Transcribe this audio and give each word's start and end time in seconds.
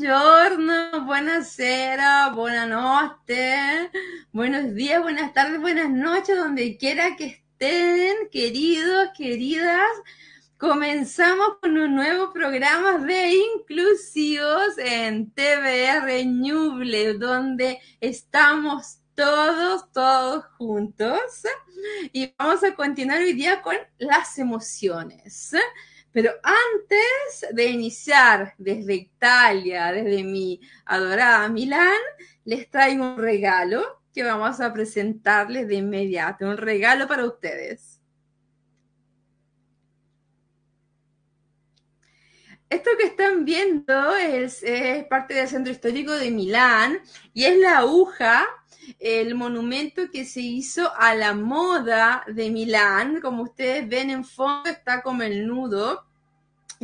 Buongiorno, 0.00 1.04
buonasera, 1.04 2.30
noche, 2.30 3.90
buenos 4.32 4.74
días, 4.74 5.02
buenas 5.02 5.34
tardes, 5.34 5.60
buenas 5.60 5.90
noches, 5.90 6.38
donde 6.38 6.78
quiera 6.78 7.16
que 7.16 7.26
estén, 7.26 8.30
queridos, 8.32 9.10
queridas. 9.14 9.90
Comenzamos 10.56 11.58
con 11.60 11.76
un 11.76 11.94
nuevo 11.94 12.32
programa 12.32 12.96
de 12.96 13.34
inclusivos 13.56 14.78
en 14.78 15.32
TVR 15.32 16.24
Ñuble, 16.24 17.12
donde 17.18 17.78
estamos 18.00 19.00
todos, 19.14 19.92
todos 19.92 20.46
juntos. 20.56 21.20
Y 22.14 22.34
vamos 22.38 22.64
a 22.64 22.74
continuar 22.74 23.18
hoy 23.18 23.34
día 23.34 23.60
con 23.60 23.76
las 23.98 24.38
emociones. 24.38 25.52
Pero 26.12 26.32
antes 26.42 27.46
de 27.52 27.64
iniciar 27.66 28.54
desde 28.58 28.94
Italia, 28.94 29.92
desde 29.92 30.24
mi 30.24 30.60
adorada 30.84 31.48
Milán, 31.48 32.00
les 32.44 32.68
traigo 32.68 33.04
un 33.04 33.18
regalo 33.18 34.02
que 34.12 34.24
vamos 34.24 34.60
a 34.60 34.72
presentarles 34.72 35.68
de 35.68 35.76
inmediato, 35.76 36.46
un 36.46 36.56
regalo 36.56 37.06
para 37.06 37.24
ustedes. 37.24 38.00
Esto 42.68 42.90
que 42.96 43.06
están 43.06 43.44
viendo 43.44 44.16
es, 44.16 44.62
es, 44.62 45.04
parte 45.06 45.34
del 45.34 45.48
centro 45.48 45.72
histórico 45.72 46.12
de 46.12 46.30
Milán 46.30 47.00
y 47.34 47.44
es 47.44 47.58
la 47.58 47.78
aguja, 47.78 48.46
el 48.98 49.34
monumento 49.34 50.10
que 50.10 50.24
se 50.24 50.40
hizo 50.40 50.92
a 50.96 51.14
la 51.14 51.34
moda 51.34 52.24
de 52.26 52.50
Milán. 52.50 53.20
Como 53.20 53.42
ustedes 53.44 53.88
ven 53.88 54.10
en 54.10 54.24
fondo 54.24 54.70
está 54.70 55.02
como 55.02 55.22
el 55.22 55.46
nudo 55.46 56.06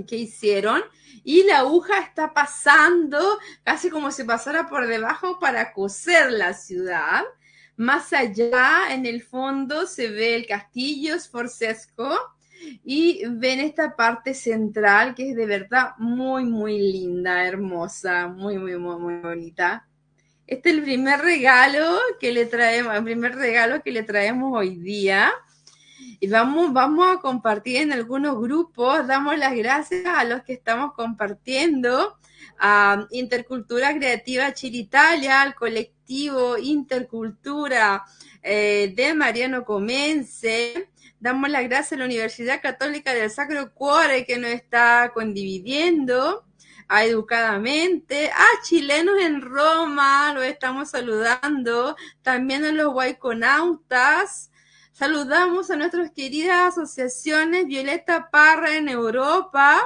que 0.06 0.16
hicieron 0.16 0.82
y 1.24 1.45
la 1.45 1.60
aguja 1.60 2.01
está 2.01 2.35
pasando 2.35 3.38
casi 3.65 3.88
como 3.88 4.10
si 4.10 4.24
pasara 4.24 4.68
por 4.68 4.87
debajo 4.87 5.38
para 5.38 5.73
coser 5.73 6.30
la 6.32 6.52
ciudad. 6.52 7.23
Más 7.76 8.13
allá, 8.13 8.90
en 8.90 9.04
el 9.04 9.23
fondo, 9.23 9.87
se 9.87 10.09
ve 10.09 10.35
el 10.35 10.46
castillo 10.46 11.18
Sforzesco 11.18 12.16
y 12.85 13.23
ven 13.29 13.60
esta 13.60 13.96
parte 13.96 14.32
central 14.32 15.15
que 15.15 15.30
es 15.30 15.37
de 15.37 15.46
verdad 15.46 15.90
muy, 15.98 16.45
muy 16.45 16.79
linda, 16.79 17.46
hermosa, 17.46 18.29
muy, 18.29 18.59
muy, 18.59 18.79
muy, 18.79 18.96
muy 18.96 19.16
bonita. 19.16 19.85
Este 20.46 20.70
es 20.70 20.76
el 20.76 20.82
primer 20.82 21.20
regalo 21.20 21.98
que 22.20 22.30
le 22.32 22.46
traemos, 22.46 22.94
el 22.94 23.02
primer 23.02 23.34
regalo 23.34 23.82
que 23.82 23.90
le 23.90 24.04
traemos 24.04 24.56
hoy 24.56 24.76
día. 24.76 25.32
Y 26.20 26.28
vamos, 26.28 26.72
vamos 26.72 27.16
a 27.16 27.20
compartir 27.20 27.78
en 27.78 27.92
algunos 27.92 28.38
grupos, 28.38 29.06
damos 29.08 29.36
las 29.38 29.56
gracias 29.56 30.06
a 30.06 30.22
los 30.22 30.44
que 30.44 30.52
estamos 30.52 30.92
compartiendo, 30.94 32.16
a 32.58 33.06
Intercultura 33.10 33.94
Creativa 33.96 34.54
Chile 34.54 34.78
Italia, 34.78 35.42
al 35.42 35.54
colectivo 35.56 36.56
Intercultura 36.56 38.04
eh, 38.40 38.92
de 38.94 39.14
Mariano 39.14 39.64
Comense, 39.64 40.88
damos 41.18 41.50
las 41.50 41.64
gracias 41.64 41.94
a 41.94 41.96
la 41.96 42.04
Universidad 42.04 42.62
Católica 42.62 43.12
del 43.12 43.30
Sacro 43.30 43.74
Cuore 43.74 44.24
que 44.24 44.38
nos 44.38 44.50
está 44.50 45.10
condividiendo 45.12 46.45
a 46.88 47.04
Educadamente, 47.04 48.30
a 48.30 48.46
chilenos 48.65 49.18
en 49.20 49.40
Roma, 49.40 50.32
los 50.34 50.45
estamos 50.45 50.90
saludando, 50.90 51.96
también 52.23 52.65
a 52.65 52.73
los 52.73 52.92
guayconautas, 52.92 54.51
Saludamos 54.98 55.70
a 55.70 55.76
nuestras 55.76 56.10
queridas 56.10 56.73
asociaciones 56.79 57.66
Violeta 57.66 58.30
Parra 58.30 58.79
en 58.79 58.88
Europa. 58.88 59.82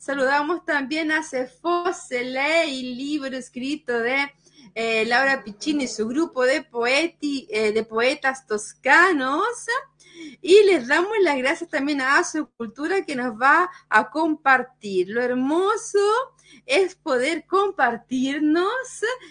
Saludamos 0.00 0.64
también 0.64 1.12
a 1.12 1.22
Cefos, 1.22 2.10
Ley, 2.10 2.96
libro 2.96 3.36
escrito 3.36 3.96
de 4.00 4.32
eh, 4.74 5.04
Laura 5.06 5.44
Piccini 5.44 5.84
y 5.84 5.86
su 5.86 6.08
grupo 6.08 6.42
de, 6.42 6.64
poeti, 6.64 7.46
eh, 7.52 7.70
de 7.70 7.84
poetas 7.84 8.48
toscanos. 8.48 9.46
Y 10.40 10.64
les 10.64 10.86
damos 10.86 11.12
las 11.22 11.36
gracias 11.36 11.70
también 11.70 12.00
a 12.00 12.22
su 12.24 12.48
cultura 12.50 13.04
que 13.04 13.16
nos 13.16 13.40
va 13.40 13.70
a 13.88 14.10
compartir. 14.10 15.08
Lo 15.08 15.22
hermoso 15.22 15.98
es 16.66 16.94
poder 16.94 17.46
compartirnos 17.46 18.64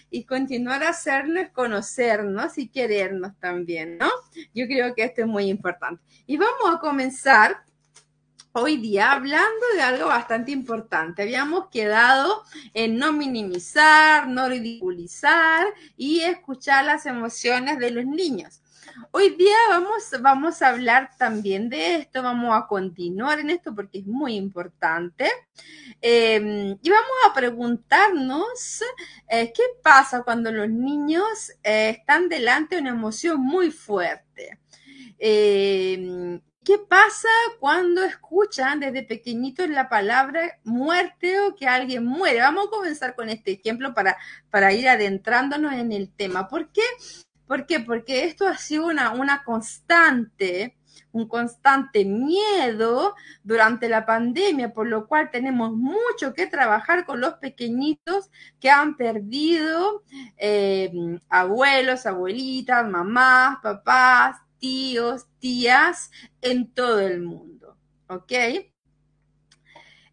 y 0.09 0.25
continuar 0.25 0.83
a 0.83 0.89
hacernos 0.89 1.49
conocernos 1.53 2.57
y 2.57 2.67
querernos 2.67 3.33
también, 3.39 3.97
¿no? 3.97 4.09
Yo 4.53 4.65
creo 4.67 4.93
que 4.95 5.03
esto 5.03 5.21
es 5.21 5.27
muy 5.27 5.49
importante. 5.49 6.01
Y 6.25 6.37
vamos 6.37 6.75
a 6.75 6.79
comenzar 6.79 7.63
hoy 8.59 8.77
día 8.77 9.11
hablando 9.11 9.65
de 9.75 9.81
algo 9.81 10.07
bastante 10.07 10.51
importante. 10.51 11.21
Habíamos 11.21 11.69
quedado 11.69 12.43
en 12.73 12.97
no 12.97 13.13
minimizar, 13.13 14.27
no 14.27 14.49
ridiculizar 14.49 15.67
y 15.95 16.21
escuchar 16.21 16.85
las 16.85 17.05
emociones 17.05 17.77
de 17.77 17.91
los 17.91 18.05
niños. 18.05 18.61
Hoy 19.11 19.35
día 19.35 19.55
vamos, 19.69 20.11
vamos 20.21 20.61
a 20.61 20.69
hablar 20.69 21.11
también 21.17 21.69
de 21.69 21.95
esto, 21.95 22.23
vamos 22.23 22.55
a 22.55 22.67
continuar 22.67 23.39
en 23.39 23.49
esto 23.49 23.73
porque 23.75 23.99
es 23.99 24.05
muy 24.05 24.35
importante. 24.35 25.29
Em, 26.01 26.77
y 26.81 26.89
vamos 26.89 27.11
a 27.29 27.33
preguntarnos 27.33 28.83
eh, 29.29 29.51
qué 29.53 29.63
pasa 29.83 30.23
cuando 30.23 30.51
los 30.51 30.69
niños 30.69 31.51
eh, 31.63 31.89
están 31.97 32.29
delante 32.29 32.75
de 32.75 32.81
una 32.81 32.91
emoción 32.91 33.39
muy 33.39 33.71
fuerte. 33.71 34.59
Em, 35.19 36.41
¿Qué 36.67 36.77
pasa 36.79 37.29
cuando 37.61 38.03
escuchan 38.03 38.81
desde 38.81 39.01
pequeñitos 39.01 39.69
la 39.69 39.87
palabra 39.87 40.59
muerte 40.65 41.39
o 41.39 41.55
que 41.55 41.65
alguien 41.65 42.03
muere? 42.05 42.41
Vamos 42.41 42.67
a 42.67 42.69
comenzar 42.69 43.15
con 43.15 43.29
este 43.29 43.53
ejemplo 43.53 43.93
para, 43.93 44.17
para 44.49 44.73
ir 44.73 44.89
adentrándonos 44.89 45.71
en 45.71 45.93
el 45.93 46.11
tema. 46.11 46.49
¿Por 46.49 46.69
qué? 46.73 46.81
¿Por 47.47 47.65
qué? 47.65 47.79
Porque 47.79 48.25
esto 48.25 48.47
ha 48.47 48.57
sido 48.57 48.87
una, 48.87 49.11
una 49.11 49.43
constante, 49.43 50.77
un 51.11 51.27
constante 51.27 52.05
miedo 52.05 53.15
durante 53.43 53.89
la 53.89 54.05
pandemia, 54.05 54.73
por 54.73 54.87
lo 54.87 55.07
cual 55.07 55.31
tenemos 55.31 55.71
mucho 55.71 56.33
que 56.33 56.47
trabajar 56.47 57.05
con 57.05 57.21
los 57.21 57.35
pequeñitos 57.35 58.29
que 58.59 58.69
han 58.69 58.97
perdido 58.97 60.03
eh, 60.37 60.91
abuelos, 61.29 62.05
abuelitas, 62.05 62.87
mamás, 62.87 63.59
papás, 63.63 64.37
tíos, 64.59 65.27
tías 65.39 66.11
en 66.41 66.73
todo 66.73 66.99
el 66.99 67.21
mundo. 67.21 67.77
¿Ok? 68.09 68.33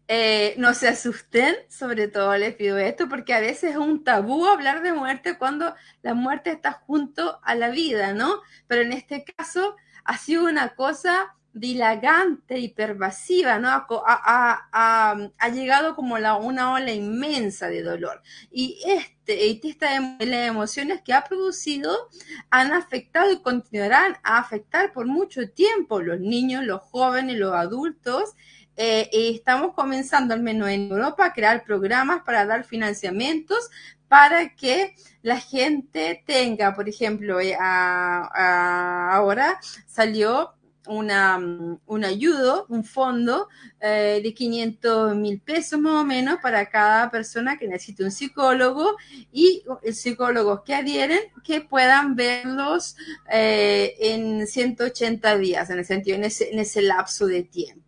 Eh, 0.07 0.53
no 0.57 0.75
se 0.75 0.87
asusten, 0.87 1.55
sobre 1.67 2.07
todo 2.07 2.37
les 2.37 2.53
pido 2.55 2.77
esto, 2.77 3.09
porque 3.09 3.33
a 3.33 3.39
veces 3.39 3.71
es 3.71 3.77
un 3.77 4.03
tabú 4.03 4.45
hablar 4.45 4.83
de 4.83 4.93
muerte 4.93 5.37
cuando 5.37 5.73
la 6.03 6.13
muerte 6.13 6.51
está 6.51 6.73
junto 6.73 7.39
a 7.43 7.55
la 7.55 7.69
vida, 7.69 8.13
¿no? 8.13 8.41
Pero 8.67 8.83
en 8.83 8.93
este 8.93 9.23
caso 9.23 9.75
ha 10.03 10.17
sido 10.17 10.45
una 10.45 10.75
cosa 10.75 11.35
dilagante 11.55 12.59
y 12.59 12.67
pervasiva, 12.67 13.57
¿no? 13.57 13.69
Ha, 13.71 15.49
llegado 15.53 15.95
como 15.95 16.19
la, 16.19 16.35
una 16.35 16.73
ola 16.73 16.91
inmensa 16.91 17.67
de 17.67 17.81
dolor. 17.81 18.21
Y 18.51 18.77
este, 18.85 19.49
esta 19.49 19.95
em, 19.95 20.17
las 20.19 20.49
emociones 20.49 21.01
que 21.01 21.13
ha 21.13 21.23
producido 21.23 22.09
han 22.49 22.73
afectado 22.73 23.31
y 23.31 23.41
continuarán 23.41 24.17
a 24.21 24.37
afectar 24.37 24.91
por 24.91 25.07
mucho 25.07 25.49
tiempo 25.49 26.01
los 26.01 26.19
niños, 26.19 26.65
los 26.65 26.81
jóvenes, 26.81 27.37
los 27.37 27.53
adultos 27.53 28.35
eh, 28.77 29.09
estamos 29.11 29.73
comenzando, 29.73 30.33
al 30.33 30.41
menos 30.41 30.69
en 30.69 30.91
Europa, 30.91 31.25
a 31.25 31.33
crear 31.33 31.63
programas 31.63 32.23
para 32.23 32.45
dar 32.45 32.65
financiamientos 32.65 33.69
para 34.07 34.55
que 34.55 34.95
la 35.21 35.39
gente 35.39 36.23
tenga, 36.25 36.75
por 36.75 36.87
ejemplo, 36.87 37.39
eh, 37.39 37.55
ahora 37.59 39.59
salió 39.87 40.51
una, 40.87 41.37
un 41.37 42.05
ayudo, 42.05 42.67
un 42.69 42.83
fondo 42.83 43.49
eh, 43.79 44.19
de 44.21 44.33
500 44.33 45.15
mil 45.15 45.41
pesos 45.41 45.79
más 45.79 46.03
o 46.03 46.05
menos 46.05 46.37
para 46.41 46.69
cada 46.69 47.09
persona 47.09 47.57
que 47.57 47.67
necesite 47.67 48.03
un 48.03 48.11
psicólogo 48.11 48.95
y 49.31 49.63
psicólogos 49.91 50.61
que 50.61 50.75
adhieren 50.75 51.21
que 51.43 51.61
puedan 51.61 52.15
verlos 52.15 52.95
en 53.27 54.45
180 54.45 55.37
días, 55.39 55.69
en 55.71 55.79
el 55.79 55.85
sentido, 55.85 56.17
en 56.17 56.25
ese, 56.25 56.51
en 56.51 56.59
ese 56.59 56.83
lapso 56.83 57.25
de 57.25 57.43
tiempo. 57.43 57.84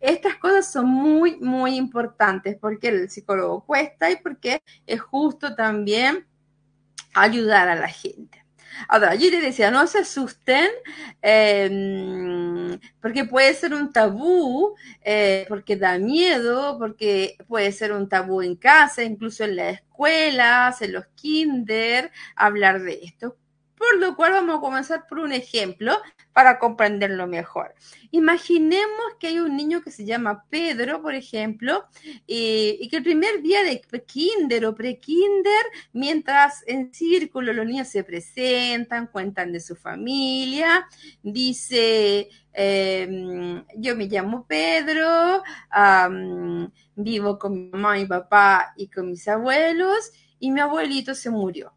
Estas 0.00 0.36
cosas 0.36 0.70
son 0.70 0.86
muy, 0.86 1.36
muy 1.36 1.76
importantes 1.76 2.56
porque 2.60 2.88
el 2.88 3.10
psicólogo 3.10 3.64
cuesta 3.64 4.10
y 4.10 4.16
porque 4.16 4.62
es 4.86 5.00
justo 5.00 5.54
también 5.54 6.26
ayudar 7.14 7.68
a 7.68 7.74
la 7.74 7.88
gente. 7.88 8.40
Ahora, 8.88 9.14
yo 9.14 9.30
les 9.30 9.42
decía, 9.42 9.70
no 9.70 9.86
se 9.86 9.98
asusten, 9.98 10.68
em, 11.22 12.78
porque 13.00 13.24
puede 13.24 13.52
ser 13.54 13.74
un 13.74 13.92
tabú, 13.92 14.74
eh, 15.02 15.44
porque 15.48 15.76
da 15.76 15.98
miedo, 15.98 16.78
porque 16.78 17.36
puede 17.48 17.72
ser 17.72 17.92
un 17.92 18.08
tabú 18.08 18.42
en 18.42 18.56
casa, 18.56 19.02
incluso 19.02 19.44
en 19.44 19.56
las 19.56 19.74
escuelas, 19.74 20.80
en 20.82 20.92
los 20.92 21.06
kinder, 21.14 22.10
hablar 22.36 22.80
de 22.82 23.00
esto. 23.02 23.36
Por 23.80 23.98
lo 23.98 24.14
cual 24.14 24.32
vamos 24.32 24.58
a 24.58 24.60
comenzar 24.60 25.06
por 25.06 25.20
un 25.20 25.32
ejemplo 25.32 25.96
para 26.34 26.58
comprenderlo 26.58 27.26
mejor. 27.26 27.74
Imaginemos 28.10 29.14
que 29.18 29.28
hay 29.28 29.38
un 29.38 29.56
niño 29.56 29.80
que 29.80 29.90
se 29.90 30.04
llama 30.04 30.44
Pedro, 30.50 31.00
por 31.00 31.14
ejemplo, 31.14 31.86
y, 32.26 32.86
que 32.90 32.98
el 32.98 33.02
primer 33.02 33.40
día 33.40 33.62
de 33.62 33.80
kinder 34.04 34.66
o 34.66 34.74
pre-kinder, 34.74 35.64
mientras 35.94 36.62
en 36.66 36.92
círculo 36.92 37.54
los 37.54 37.64
niños 37.64 37.88
se 37.88 38.04
presentan, 38.04 39.06
cuentan 39.06 39.50
de 39.50 39.60
su 39.60 39.74
familia, 39.74 40.86
dice, 41.22 42.28
em, 42.52 43.64
yo 43.76 43.96
me 43.96 44.04
llamo 44.08 44.46
Pedro, 44.46 45.42
vivo 46.96 47.38
con 47.38 47.52
mi 47.54 47.70
mamá, 47.70 47.94
mi 47.94 48.04
papá 48.04 48.74
y 48.76 48.88
con 48.88 49.08
mis 49.08 49.26
abuelos, 49.26 50.12
y 50.38 50.50
mi 50.50 50.60
abuelito 50.60 51.14
se 51.14 51.30
murió 51.30 51.72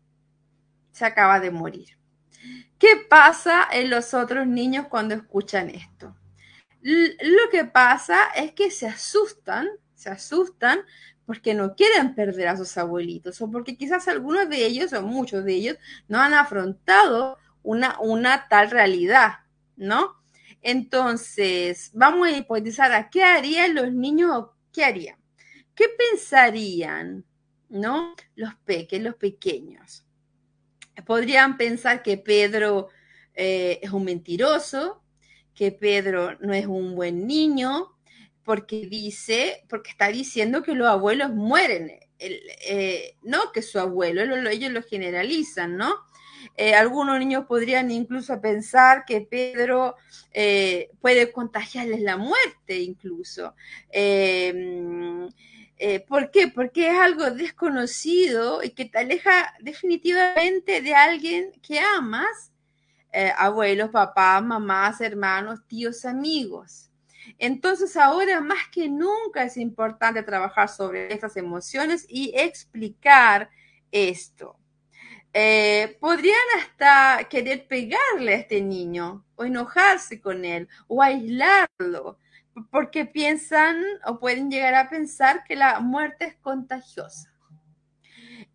se 0.94 1.06
acaba 1.06 1.42
de 1.42 1.52
morir. 1.52 1.98
¿Qué 2.80 3.06
pasa 3.10 3.68
en 3.72 3.90
los 3.90 4.14
otros 4.14 4.48
niños 4.48 4.88
cuando 4.88 5.16
escuchan 5.16 5.70
esto? 5.70 6.16
lo 6.86 7.50
que 7.50 7.64
pasa 7.64 8.26
es 8.36 8.52
que 8.52 8.70
se 8.70 8.86
asustan, 8.86 9.70
se 9.96 10.10
asustan 10.10 10.82
porque 11.26 11.54
no 11.54 11.76
quieren 11.76 12.14
perder 12.14 12.50
a 12.50 12.58
sus 12.58 12.78
abuelitos 12.78 13.40
o 13.42 13.50
porque 13.50 13.78
quizás 13.78 14.10
algunos 14.10 14.50
de 14.50 14.66
ellos 14.66 14.92
o 14.92 15.02
muchos 15.02 15.46
de 15.46 15.54
ellos 15.54 15.78
no 16.10 16.20
han 16.20 16.34
afrontado 16.34 17.38
una, 17.62 18.50
tal 18.50 18.70
realidad, 18.70 19.36
¿no? 19.78 20.22
Entonces, 20.62 21.90
vamos 21.94 22.28
a 22.28 22.32
hipotizar 22.32 22.92
a 22.92 23.10
qué 23.10 23.24
harían 23.24 23.76
los 23.76 23.94
niños 23.94 24.32
o 24.36 24.54
qué 24.74 24.84
harían. 24.84 25.18
¿Qué 25.74 25.86
pensarían, 25.88 27.24
¿no? 27.70 28.14
Los 28.36 28.56
peques, 28.66 29.02
los 29.02 29.16
pequeños 29.16 30.04
podrían 31.02 31.58
pensar 31.58 32.04
que 32.04 32.18
Pedro 32.18 32.90
eh, 33.36 33.80
es 33.82 33.92
un 33.92 34.06
mentiroso, 34.06 35.02
que 35.56 35.72
Pedro 35.72 36.38
no 36.40 36.54
es 36.54 36.66
un 36.66 36.96
buen 36.96 37.28
niño, 37.28 37.96
porque 38.44 38.88
dice, 38.88 39.64
porque 39.70 39.92
está 39.92 40.10
diciendo 40.10 40.64
que 40.64 40.76
los 40.76 40.88
abuelos 40.88 41.32
mueren, 41.32 41.92
eh, 42.20 43.16
no 43.24 43.52
que 43.52 43.62
su 43.62 43.80
abuelo, 43.80 44.22
ellos 44.50 44.72
lo 44.72 44.84
generalizan, 44.84 45.78
¿no? 45.78 45.96
Eh, 46.58 46.76
algunos 46.76 47.20
niños 47.20 47.46
podrían 47.48 47.90
incluso 47.90 48.40
pensar 48.42 49.06
que 49.06 49.22
Pedro 49.22 49.96
puede 51.00 51.32
contagiarles 51.32 52.02
la 52.02 52.18
muerte 52.18 52.80
incluso. 52.80 53.56
Eh, 55.86 56.00
¿Por 56.00 56.32
qué? 56.32 56.48
Porque 56.48 56.88
es 56.88 56.98
algo 56.98 57.30
desconocido 57.32 58.64
y 58.64 58.70
que 58.70 58.86
te 58.86 59.00
aleja 59.00 59.54
definitivamente 59.60 60.82
de 60.82 60.96
alguien 60.96 61.52
que 61.62 61.78
amas, 61.78 62.54
eh, 63.12 63.34
abuelos, 63.38 63.90
papás, 63.90 64.42
mamás, 64.42 65.02
hermanos, 65.02 65.60
tíos, 65.68 66.06
amigos. 66.06 66.90
Entonces 67.38 67.98
ahora 67.98 68.40
más 68.40 68.70
que 68.72 68.88
nunca 68.88 69.44
es 69.44 69.58
importante 69.58 70.24
trabajar 70.24 70.70
sobre 70.70 71.14
estas 71.14 71.36
emociones 71.36 72.06
y 72.08 72.32
explicar 72.34 73.50
esto. 73.92 74.58
Eh, 75.34 75.98
podrían 76.00 76.48
hasta 76.62 77.28
querer 77.28 77.68
pegarle 77.68 78.36
a 78.36 78.38
este 78.38 78.62
niño 78.62 79.26
o 79.36 79.44
enojarse 79.44 80.22
con 80.22 80.46
él 80.46 80.70
o 80.88 81.04
aislarlo 81.04 82.20
porque 82.72 83.06
piensan 83.06 83.84
o 84.06 84.20
pueden 84.20 84.50
llegar 84.52 84.76
a 84.76 84.90
pensar 84.90 85.44
que 85.44 85.56
la 85.56 85.80
muerte 85.80 86.26
es 86.26 86.36
contagiosa. 86.36 87.34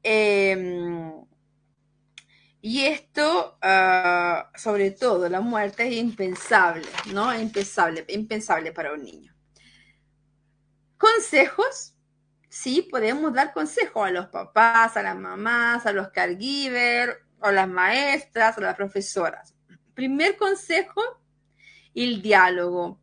Em, 0.03 1.13
y 2.61 2.85
esto, 2.85 3.59
ah, 3.63 4.51
sobre 4.55 4.91
todo, 4.91 5.29
la 5.29 5.41
muerte 5.41 5.87
es 5.87 5.95
impensable, 5.95 6.89
¿no? 7.13 7.35
Impensable, 7.39 8.05
impensable 8.09 8.73
para 8.73 8.93
un 8.93 9.03
niño. 9.03 9.35
Consejos, 10.97 11.95
sí, 12.49 12.83
podemos 12.83 13.33
dar 13.33 13.53
consejos 13.53 14.07
a 14.07 14.11
los 14.11 14.27
papás, 14.27 14.97
a 14.97 15.03
las 15.03 15.17
mamás, 15.17 15.87
a 15.87 15.93
los 15.93 16.09
caregivers, 16.09 17.17
a 17.41 17.53
las 17.53 17.69
maestras, 17.69 18.59
a 18.59 18.61
las 18.61 18.77
profesoras. 18.77 19.55
Primer 19.95 20.37
consejo, 20.37 21.03
el 21.95 22.21
diálogo 22.23 23.01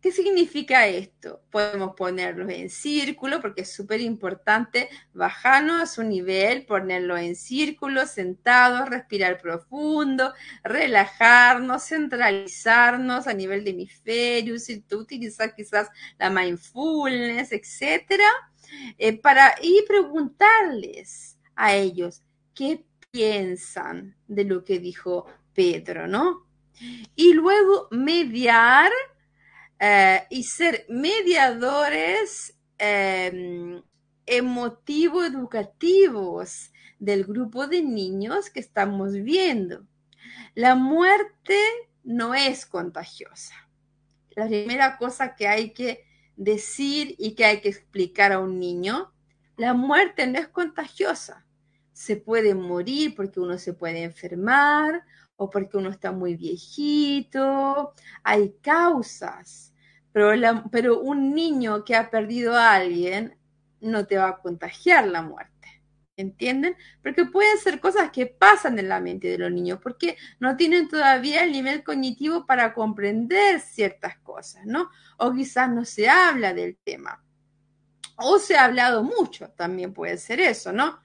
¿Qué 0.00 0.12
significa 0.12 0.86
esto? 0.86 1.42
Podemos 1.50 1.96
ponerlos 1.96 2.48
en 2.50 2.70
círculo 2.70 3.40
porque 3.40 3.62
es 3.62 3.72
súper 3.72 4.00
importante 4.00 4.88
bajarnos 5.12 5.82
a 5.82 5.86
su 5.86 6.04
nivel, 6.04 6.66
ponerlos 6.66 7.18
en 7.18 7.34
círculo, 7.34 8.06
sentados, 8.06 8.88
respirar 8.88 9.40
profundo, 9.40 10.32
relajarnos, 10.62 11.82
centralizarnos 11.82 13.26
a 13.26 13.34
nivel 13.34 13.64
de 13.64 13.70
hemisferio, 13.70 14.54
utilizar 14.92 15.52
quizás 15.56 15.88
la 16.16 16.30
mindfulness, 16.30 17.50
etcétera, 17.50 18.28
eh, 18.98 19.18
para 19.18 19.56
y 19.60 19.82
preguntarles 19.88 21.38
a 21.56 21.74
ellos 21.74 22.22
qué 22.54 22.84
piensan 23.10 24.14
de 24.28 24.44
lo 24.44 24.64
que 24.64 24.78
dijo 24.78 25.26
Pedro, 25.54 26.06
¿no? 26.06 26.46
Y 27.16 27.32
luego 27.32 27.88
mediar 27.90 28.92
eh, 29.80 30.26
y 30.30 30.42
ser 30.42 30.86
mediadores 30.88 32.58
em, 32.78 33.80
emotivo-educativos 34.26 36.72
del 36.98 37.24
grupo 37.24 37.66
de 37.66 37.82
niños 37.82 38.50
que 38.50 38.60
estamos 38.60 39.12
viendo. 39.12 39.86
La 40.54 40.74
muerte 40.74 41.58
no 42.02 42.34
es 42.34 42.66
contagiosa. 42.66 43.54
La 44.30 44.46
primera 44.46 44.98
cosa 44.98 45.34
que 45.34 45.46
hay 45.46 45.72
que 45.72 46.04
decir 46.36 47.14
y 47.18 47.34
que 47.34 47.44
hay 47.44 47.60
que 47.60 47.68
explicar 47.68 48.32
a 48.32 48.40
un 48.40 48.58
niño, 48.58 49.12
la 49.56 49.74
muerte 49.74 50.26
no 50.26 50.38
es 50.38 50.48
contagiosa. 50.48 51.44
Se 51.92 52.16
puede 52.16 52.54
morir 52.54 53.14
porque 53.16 53.40
uno 53.40 53.58
se 53.58 53.72
puede 53.72 54.02
enfermar 54.02 55.02
o 55.38 55.48
porque 55.48 55.78
uno 55.78 55.88
está 55.88 56.12
muy 56.12 56.36
viejito. 56.36 57.94
Hay 58.22 58.54
causas 58.60 59.68
pero, 60.70 61.00
un 61.00 61.34
niño 61.34 61.84
que 61.84 61.94
ha 61.94 62.10
perdido 62.10 62.56
a 62.56 62.72
alguien 62.74 63.36
no 63.80 64.06
te 64.06 64.18
va 64.18 64.28
a 64.28 64.38
contagiar 64.38 65.06
la 65.06 65.22
muerte. 65.22 65.54
¿Entienden? 66.16 66.76
Porque 67.00 67.26
pueden 67.26 67.56
ser 67.58 67.78
cosas 67.78 68.10
que 68.10 68.26
pasan 68.26 68.76
en 68.80 68.88
la 68.88 68.98
mente 68.98 69.28
de 69.28 69.38
los 69.38 69.52
niños, 69.52 69.78
porque 69.80 70.16
no 70.40 70.56
tienen 70.56 70.88
todavía 70.88 71.44
el 71.44 71.52
nivel 71.52 71.84
cognitivo 71.84 72.44
para 72.44 72.74
comprender 72.74 73.60
ciertas 73.60 74.18
cosas, 74.18 74.66
¿no? 74.66 74.90
O 75.18 75.32
quizás 75.32 75.70
no 75.70 75.84
se 75.84 76.08
habla 76.08 76.52
del 76.52 76.76
tema. 76.82 77.22
O 78.20 78.38
se 78.38 78.56
ha 78.56 78.64
hablado 78.64 79.02
mucho, 79.04 79.50
también 79.50 79.94
puede 79.94 80.18
ser 80.18 80.40
eso, 80.40 80.72
¿no? 80.72 80.98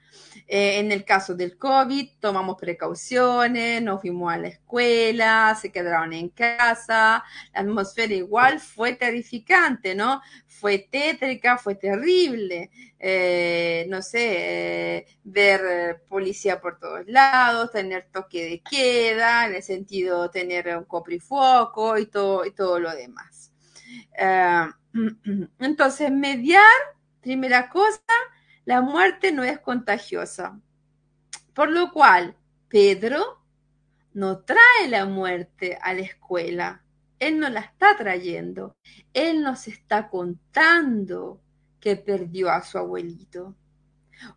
Eh, 0.48 0.80
en 0.80 0.92
el 0.92 1.06
caso 1.06 1.36
del 1.36 1.58
COVID, 1.58 2.10
tomamos 2.20 2.58
precauciones, 2.60 3.82
no 3.82 4.00
fuimos 4.00 4.34
a 4.34 4.38
la 4.38 4.48
escuela, 4.48 5.58
se 5.60 5.72
quedaron 5.72 6.14
en 6.14 6.30
casa, 6.30 7.24
la 7.54 7.62
atmósfera 7.62 8.14
igual 8.14 8.60
fue 8.60 8.94
terrificante, 8.94 9.96
¿no? 9.96 10.22
Fue 10.48 10.80
tétrica, 10.90 11.58
fue 11.58 11.76
terrible, 11.76 12.72
eh, 13.00 13.86
no 13.90 14.02
sé, 14.02 14.98
eh, 14.98 15.06
ver 15.24 16.04
policía 16.08 16.60
por 16.60 16.80
todos 16.80 17.06
lados, 17.08 17.72
tener 17.72 18.08
toque 18.12 18.44
de 18.46 18.62
queda, 18.62 19.46
en 19.46 19.56
el 19.56 19.64
sentido 19.64 20.24
de 20.24 20.30
tener 20.30 20.76
un 20.78 20.86
coprifoco 20.86 21.98
y 21.98 22.08
todo, 22.08 22.46
y 22.46 22.52
todo 22.52 22.80
lo 22.80 22.92
demás. 22.96 23.52
entonces, 25.60 26.12
mediar, 26.12 26.64
primera 27.24 27.70
cosa, 27.70 28.02
la 28.66 28.82
muerte 28.82 29.32
no 29.32 29.44
es 29.44 29.60
contagiosa. 29.60 30.60
Por 31.54 31.72
lo 31.72 31.92
cual, 31.92 32.36
Pedro 32.68 33.40
no 34.14 34.40
trae 34.40 34.88
la 34.90 35.06
muerte 35.06 35.80
a 35.82 35.94
la 35.94 36.02
escuela. 36.02 36.84
Él 37.20 37.40
no 37.40 37.50
la 37.50 37.62
está 37.62 37.96
trayendo. 37.98 38.76
Él 39.14 39.42
nos 39.42 39.68
está 39.68 40.10
contando 40.10 41.42
que 41.80 41.96
perdió 41.96 42.52
a 42.52 42.62
su 42.62 42.78
abuelito. 42.78 43.56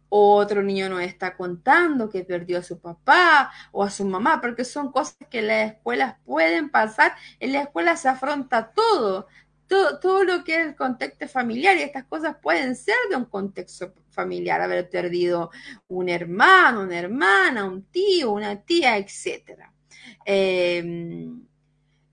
Otro 0.09 0.63
niño 0.63 0.89
nos 0.89 1.03
está 1.03 1.37
contando 1.37 2.09
que 2.09 2.25
perdió 2.25 2.59
a 2.59 2.63
su 2.63 2.81
papá 2.81 3.53
o 3.73 3.85
a 3.85 3.91
su 3.91 4.05
mamá, 4.05 4.41
porque 4.41 4.65
son 4.65 4.91
cosas 4.91 5.17
que 5.31 5.41
en 5.41 5.49
las 5.49 5.73
escuelas 5.73 6.17
pueden 6.25 6.71
pasar. 6.71 7.15
En 7.41 7.53
la 7.53 7.63
escuela 7.63 7.97
se 7.97 8.09
afronta 8.09 8.73
todo, 8.73 9.27
todo, 9.67 10.25
lo 10.25 10.45
que 10.45 10.61
es 10.61 10.67
el 10.67 10.77
contexto 10.77 11.29
familiar 11.29 11.77
y 11.77 11.83
estas 11.83 12.05
cosas 12.05 12.37
pueden 12.41 12.77
ser 12.77 12.97
de 13.11 13.17
un 13.17 13.27
contexto 13.27 13.93
familiar, 14.11 14.61
haber 14.61 14.89
perdido 14.89 15.51
un 15.89 16.09
hermano, 16.09 16.83
una 16.83 16.99
hermana, 16.99 17.65
un 17.65 17.85
tío, 17.85 18.33
una 18.33 18.63
tía, 18.63 18.97
etc. 18.97 19.61
Em, 20.25 21.47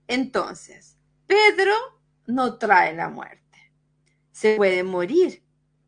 entonces, 0.06 0.96
Pedro 1.26 1.74
no 2.26 2.58
trae 2.58 2.94
la 2.94 3.08
muerte. 3.08 3.72
Se 4.32 4.56
puede 4.56 4.82
morir, 4.82 5.44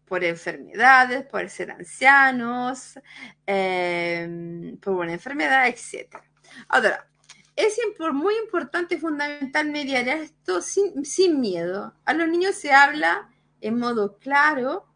por 0.06 0.24
enfermedades, 0.24 1.26
por 1.26 1.48
ser 1.50 1.72
ancianos, 1.72 2.98
em, 3.44 4.76
por 4.78 4.94
una 4.94 5.12
enfermedad, 5.12 5.66
etc. 5.68 6.22
Ahora, 6.68 7.08
es 7.56 7.78
muy 8.12 8.34
importante, 8.36 8.98
fundamental, 8.98 9.70
mediar 9.70 10.08
esto 10.08 10.60
sin, 10.60 11.40
miedo. 11.40 11.94
A 12.04 12.12
los 12.12 12.28
niños 12.28 12.54
se 12.54 12.72
habla 12.72 13.30
en 13.62 13.78
modo 13.78 14.18
claro, 14.18 14.86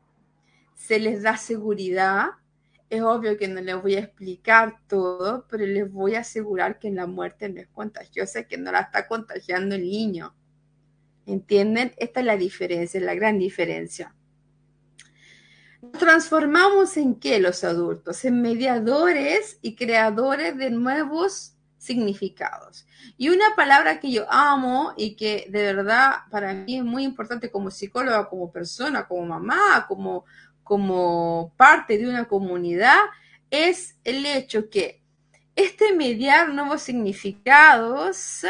se 0.75 1.00
les 1.00 1.23
da 1.23 1.37
seguridad. 1.38 2.26
Es 2.90 3.02
obvio 3.02 3.38
que 3.38 3.49
no 3.49 3.61
les 3.61 3.81
voy 3.81 3.95
a 3.95 4.00
explicar 4.00 4.76
todo, 4.88 5.47
pero 5.49 5.64
les 5.64 5.90
voy 5.90 6.17
a 6.17 6.21
asegurar 6.21 6.79
que 6.79 6.90
la 6.90 7.07
muerte 7.07 7.49
no 7.49 7.61
es 7.61 7.69
contagiosa, 7.69 8.45
que 8.45 8.59
no 8.59 8.71
la 8.71 8.81
está 8.81 9.09
contagiando 9.09 9.76
el 9.76 9.83
niño. 9.83 10.35
¿Entienden? 11.25 11.95
Esta 11.97 12.21
es 12.21 12.26
la 12.26 12.37
diferencia, 12.37 13.00
la 13.00 13.14
gran 13.14 13.38
diferencia. 13.38 14.14
Nos 15.81 15.93
transformamos 15.93 16.97
en 16.99 17.14
qué 17.14 17.38
los 17.38 17.64
adultos? 17.64 18.25
En 18.25 18.43
mediadores 18.43 19.59
y 19.62 19.76
creadores 19.76 20.59
de 20.59 20.71
nuevos 20.71 21.57
significados. 21.81 22.87
Y 23.17 23.31
una 23.31 23.57
palabra 23.57 23.99
que 23.99 24.13
yo 24.13 24.31
amo 24.31 24.93
y 24.99 25.17
que 25.17 25.47
de 25.49 25.73
verdad 25.73 26.25
para 26.31 26.53
mí 26.53 26.77
es 26.77 26.85
muy 26.85 27.05
importante 27.05 27.51
como 27.51 27.71
psicóloga, 27.71 28.29
como 28.29 28.53
persona, 28.53 29.09
como 29.09 29.25
mamá, 29.27 29.87
como, 29.89 30.27
como 30.63 31.53
parte 31.57 31.97
de 31.97 32.07
una 32.07 32.27
comunidad, 32.29 32.99
es 33.51 33.97
el 34.05 34.27
hecho 34.27 34.69
que 34.69 35.01
este 35.57 35.95
mediar 35.95 36.51
nuevos 36.51 36.83
significados 36.83 38.45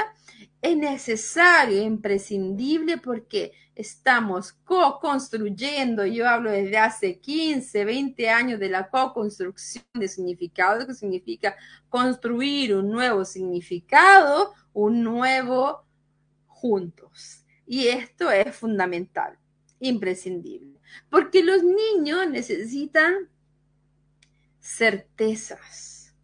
es 0.61 0.77
necesario, 0.77 1.83
imprescindible, 1.83 2.99
porque 2.99 3.53
estamos 3.81 4.53
co-construyendo, 4.53 6.05
yo 6.05 6.29
hablo 6.29 6.51
desde 6.51 6.77
hace 6.77 7.19
15, 7.19 7.85
20 7.85 8.29
años 8.29 8.61
de 8.61 8.69
la 8.69 8.89
co-construcción 8.91 9.85
de 9.95 10.07
significado, 10.07 10.87
que 10.87 10.95
significa 10.95 11.57
construir 11.89 12.75
un 12.77 12.91
nuevo 12.91 13.25
significado, 13.25 14.53
un 14.73 15.03
nuevo 15.03 15.85
juntos. 16.47 17.45
Y 17.67 17.89
esto 17.89 18.31
es 18.31 18.55
fundamental, 18.55 19.39
imprescindible, 19.81 20.79
porque 21.09 21.43
los 21.43 21.63
niños 21.63 22.29
necesitan 22.29 23.31
certezas, 24.59 26.15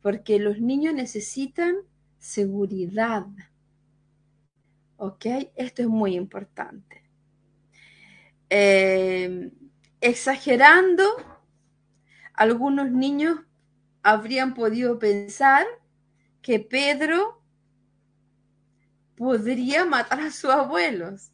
porque 0.00 0.38
los 0.38 0.60
niños 0.60 0.94
necesitan 0.94 1.76
seguridad 2.18 3.26
¿Ok? 5.02 5.24
Esto 5.56 5.80
es 5.80 5.88
muy 5.88 6.14
importante. 6.14 7.02
Eh, 8.50 9.50
exagerando, 9.98 11.04
algunos 12.34 12.90
niños 12.90 13.38
habrían 14.02 14.52
podido 14.52 14.98
pensar 14.98 15.66
que 16.42 16.60
Pedro 16.60 17.42
podría 19.16 19.86
matar 19.86 20.20
a 20.20 20.30
sus 20.30 20.50
abuelos. 20.50 21.30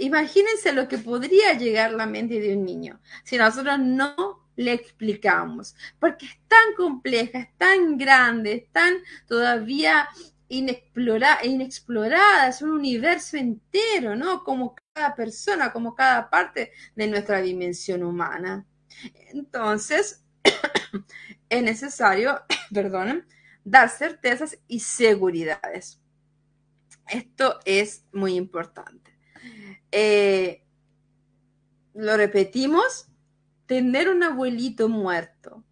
Imagínense 0.00 0.72
lo 0.72 0.88
que 0.88 0.98
podría 0.98 1.52
llegar 1.52 1.90
a 1.90 1.96
la 1.96 2.06
mente 2.06 2.40
de 2.40 2.56
un 2.56 2.64
niño 2.64 3.00
si 3.22 3.36
nosotros 3.36 3.78
no 3.78 4.44
le 4.56 4.72
explicamos, 4.72 5.76
porque 6.00 6.26
es 6.26 6.36
tan 6.48 6.74
compleja, 6.76 7.38
es 7.38 7.56
tan 7.58 7.96
grande, 7.96 8.54
es 8.54 8.72
tan 8.72 8.94
todavía 9.28 10.08
inexplorada, 10.48 12.48
es 12.48 12.62
un 12.62 12.70
universo 12.70 13.36
entero, 13.36 14.16
¿no? 14.16 14.44
Como 14.44 14.74
cada 14.92 15.14
persona, 15.14 15.72
como 15.72 15.94
cada 15.94 16.30
parte 16.30 16.72
de 16.94 17.08
nuestra 17.08 17.40
dimensión 17.40 18.02
humana. 18.02 18.66
Entonces, 19.32 20.24
es 21.48 21.62
necesario, 21.62 22.42
perdón, 22.72 23.26
dar 23.64 23.88
certezas 23.88 24.58
y 24.68 24.80
seguridades. 24.80 26.00
Esto 27.08 27.58
es 27.64 28.04
muy 28.12 28.34
importante. 28.34 29.16
Eh, 29.90 30.64
lo 31.94 32.16
repetimos, 32.16 33.08
tener 33.66 34.08
un 34.08 34.22
abuelito 34.22 34.88
muerto, 34.88 35.64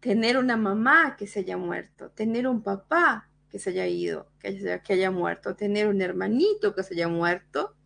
tener 0.00 0.36
una 0.36 0.56
mamá 0.56 1.16
que 1.16 1.26
se 1.26 1.40
haya 1.40 1.56
muerto, 1.56 2.10
tener 2.10 2.46
un 2.46 2.62
papá 2.62 3.30
que 3.54 3.60
se 3.60 3.70
haya 3.70 3.86
ido, 3.86 4.26
que 4.40 4.48
haya, 4.48 4.82
que 4.82 4.94
haya 4.94 5.12
muerto, 5.12 5.54
tener 5.54 5.86
un 5.86 6.02
hermanito 6.02 6.74
que 6.74 6.82
se 6.82 6.94
haya 6.94 7.06
muerto, 7.06 7.76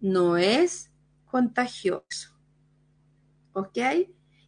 no 0.00 0.36
es 0.36 0.92
contagioso. 1.26 2.38
¿Ok? 3.52 3.78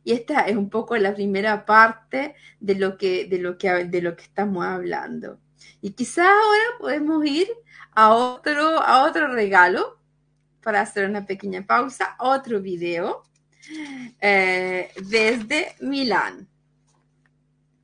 Y 0.05 0.13
esta 0.13 0.43
es 0.43 0.57
un 0.57 0.71
poco 0.71 0.97
la 0.97 1.13
primera 1.13 1.67
parte 1.67 2.37
de 2.61 2.77
lo 2.77 2.97
que, 2.97 3.27
de 3.27 3.39
lo 3.39 3.59
que, 3.59 3.87
de 3.87 4.01
lo 4.01 4.15
que 4.15 4.23
estamos 4.23 4.65
hablando. 4.65 5.41
Y 5.81 5.91
quizás 5.91 6.29
ahora 6.29 6.79
podemos 6.79 7.27
ir 7.27 7.49
a 7.91 8.15
otro, 8.15 8.81
a 8.81 9.03
otro 9.03 9.27
regalo 9.27 9.99
para 10.63 10.83
hacer 10.83 11.11
una 11.11 11.27
pequeña 11.27 11.67
pausa, 11.67 12.15
otro 12.21 12.61
video 12.61 13.25
eh, 14.21 14.93
desde 15.03 15.75
Milán. 15.81 16.47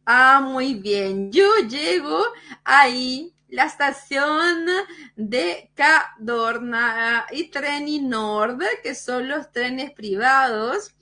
Ah, 0.08 0.40
muy 0.40 0.74
bien. 0.74 1.32
Yo 1.32 1.48
llego 1.68 2.22
ahí, 2.62 3.34
la 3.48 3.64
estación 3.64 4.66
de 5.16 5.72
Cadorna 5.74 7.26
y 7.32 7.48
Treni 7.50 7.98
Nord, 7.98 8.60
que 8.84 8.94
son 8.94 9.28
los 9.28 9.50
trenes 9.50 9.90
privados, 9.90 10.94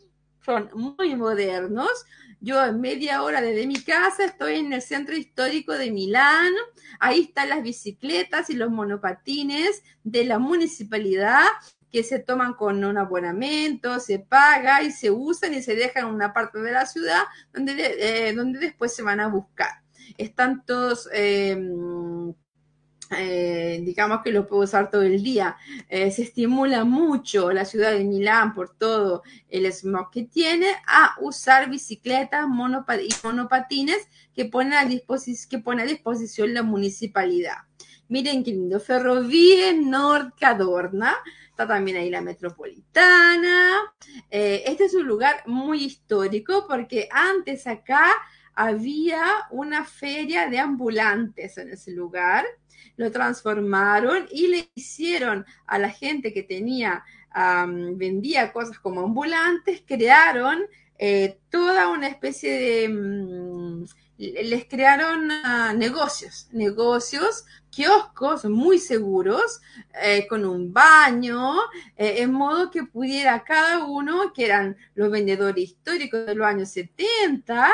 son 0.42 0.70
muy 0.72 1.16
modernos. 1.16 2.06
Yo 2.40 2.64
en 2.64 2.80
media 2.80 3.22
hora 3.22 3.42
desde 3.42 3.66
mi 3.66 3.82
casa 3.82 4.24
estoy 4.24 4.56
en 4.56 4.72
el 4.72 4.80
centro 4.80 5.14
histórico 5.14 5.72
de 5.74 5.90
Milán. 5.90 6.54
Ahí 6.98 7.20
están 7.24 7.50
las 7.50 7.62
bicicletas 7.62 8.48
y 8.48 8.54
los 8.54 8.70
monopatines 8.70 9.82
de 10.02 10.24
la 10.24 10.38
municipalidad 10.38 11.44
que 11.94 12.02
se 12.02 12.18
toman 12.18 12.54
con 12.54 12.82
un 12.82 12.98
abonamiento, 12.98 14.00
se 14.00 14.18
paga 14.18 14.82
y 14.82 14.90
se 14.90 15.12
usan 15.12 15.54
y 15.54 15.62
se 15.62 15.76
dejan 15.76 16.08
en 16.08 16.14
una 16.14 16.32
parte 16.32 16.58
de 16.58 16.72
la 16.72 16.86
ciudad 16.86 17.22
donde, 17.52 17.72
eh, 18.00 18.32
donde 18.32 18.58
después 18.58 18.92
se 18.92 19.04
van 19.04 19.20
a 19.20 19.28
buscar. 19.28 19.70
Están 20.18 20.64
todos... 20.66 21.08
Em, 21.12 22.34
eh, 23.16 23.80
digamos 23.84 24.22
que 24.24 24.32
lo 24.32 24.48
puedo 24.48 24.62
usar 24.62 24.90
todo 24.90 25.02
el 25.02 25.22
día. 25.22 25.56
Eh, 25.88 26.10
se 26.10 26.22
estimula 26.22 26.84
mucho 26.84 27.52
la 27.52 27.64
ciudad 27.64 27.92
de 27.92 28.02
Milán 28.02 28.54
por 28.54 28.74
todo 28.76 29.22
el 29.48 29.70
smog 29.72 30.10
que 30.10 30.24
tiene 30.24 30.74
a 30.88 31.14
usar 31.20 31.70
bicicletas 31.70 32.44
y 32.44 33.26
monopatines 33.26 34.08
que 34.34 34.46
pone, 34.46 34.76
a 34.76 34.84
que 34.84 35.58
pone 35.60 35.82
a 35.82 35.86
disposición 35.86 36.54
la 36.54 36.64
municipalidad. 36.64 37.58
Miren 38.08 38.42
qué 38.42 38.50
lindo, 38.50 38.80
Ferrovie 38.80 39.74
Nord 39.74 40.32
Cadorna 40.40 41.14
está 41.54 41.68
también 41.68 41.98
ahí 41.98 42.10
la 42.10 42.20
metropolitana. 42.20 43.94
Eh, 44.28 44.64
este 44.66 44.86
es 44.86 44.94
un 44.94 45.06
lugar 45.06 45.44
muy 45.46 45.84
histórico 45.84 46.66
porque 46.66 47.08
antes 47.12 47.68
acá 47.68 48.10
había 48.56 49.24
una 49.52 49.84
feria 49.84 50.48
de 50.50 50.58
ambulantes 50.58 51.56
en 51.58 51.70
ese 51.70 51.92
lugar. 51.92 52.44
Lo 52.96 53.12
transformaron 53.12 54.26
y 54.32 54.48
le 54.48 54.68
hicieron 54.74 55.46
a 55.68 55.78
la 55.78 55.90
gente 55.90 56.32
que 56.32 56.42
tenía, 56.42 57.04
vendía 57.92 58.52
cosas 58.52 58.80
como 58.80 59.02
ambulantes, 59.02 59.84
crearon 59.86 60.64
eh, 60.98 61.38
toda 61.50 61.88
una 61.88 62.08
especie 62.08 62.50
de... 62.50 62.88
Mm, 62.88 63.84
les 64.16 64.64
crearon 64.66 65.28
ah, 65.30 65.72
negocios, 65.76 66.48
negocios, 66.52 67.44
kioscos 67.74 68.44
muy 68.44 68.78
seguros, 68.78 69.60
eh, 70.02 70.26
con 70.28 70.44
un 70.44 70.72
baño, 70.72 71.54
eh, 71.96 72.16
en 72.18 72.32
modo 72.32 72.70
que 72.70 72.84
pudiera 72.84 73.42
cada 73.42 73.84
uno, 73.84 74.32
que 74.32 74.44
eran 74.44 74.76
los 74.94 75.10
vendedores 75.10 75.64
históricos 75.64 76.26
de 76.26 76.34
los 76.34 76.46
años 76.46 76.68
70, 76.70 77.70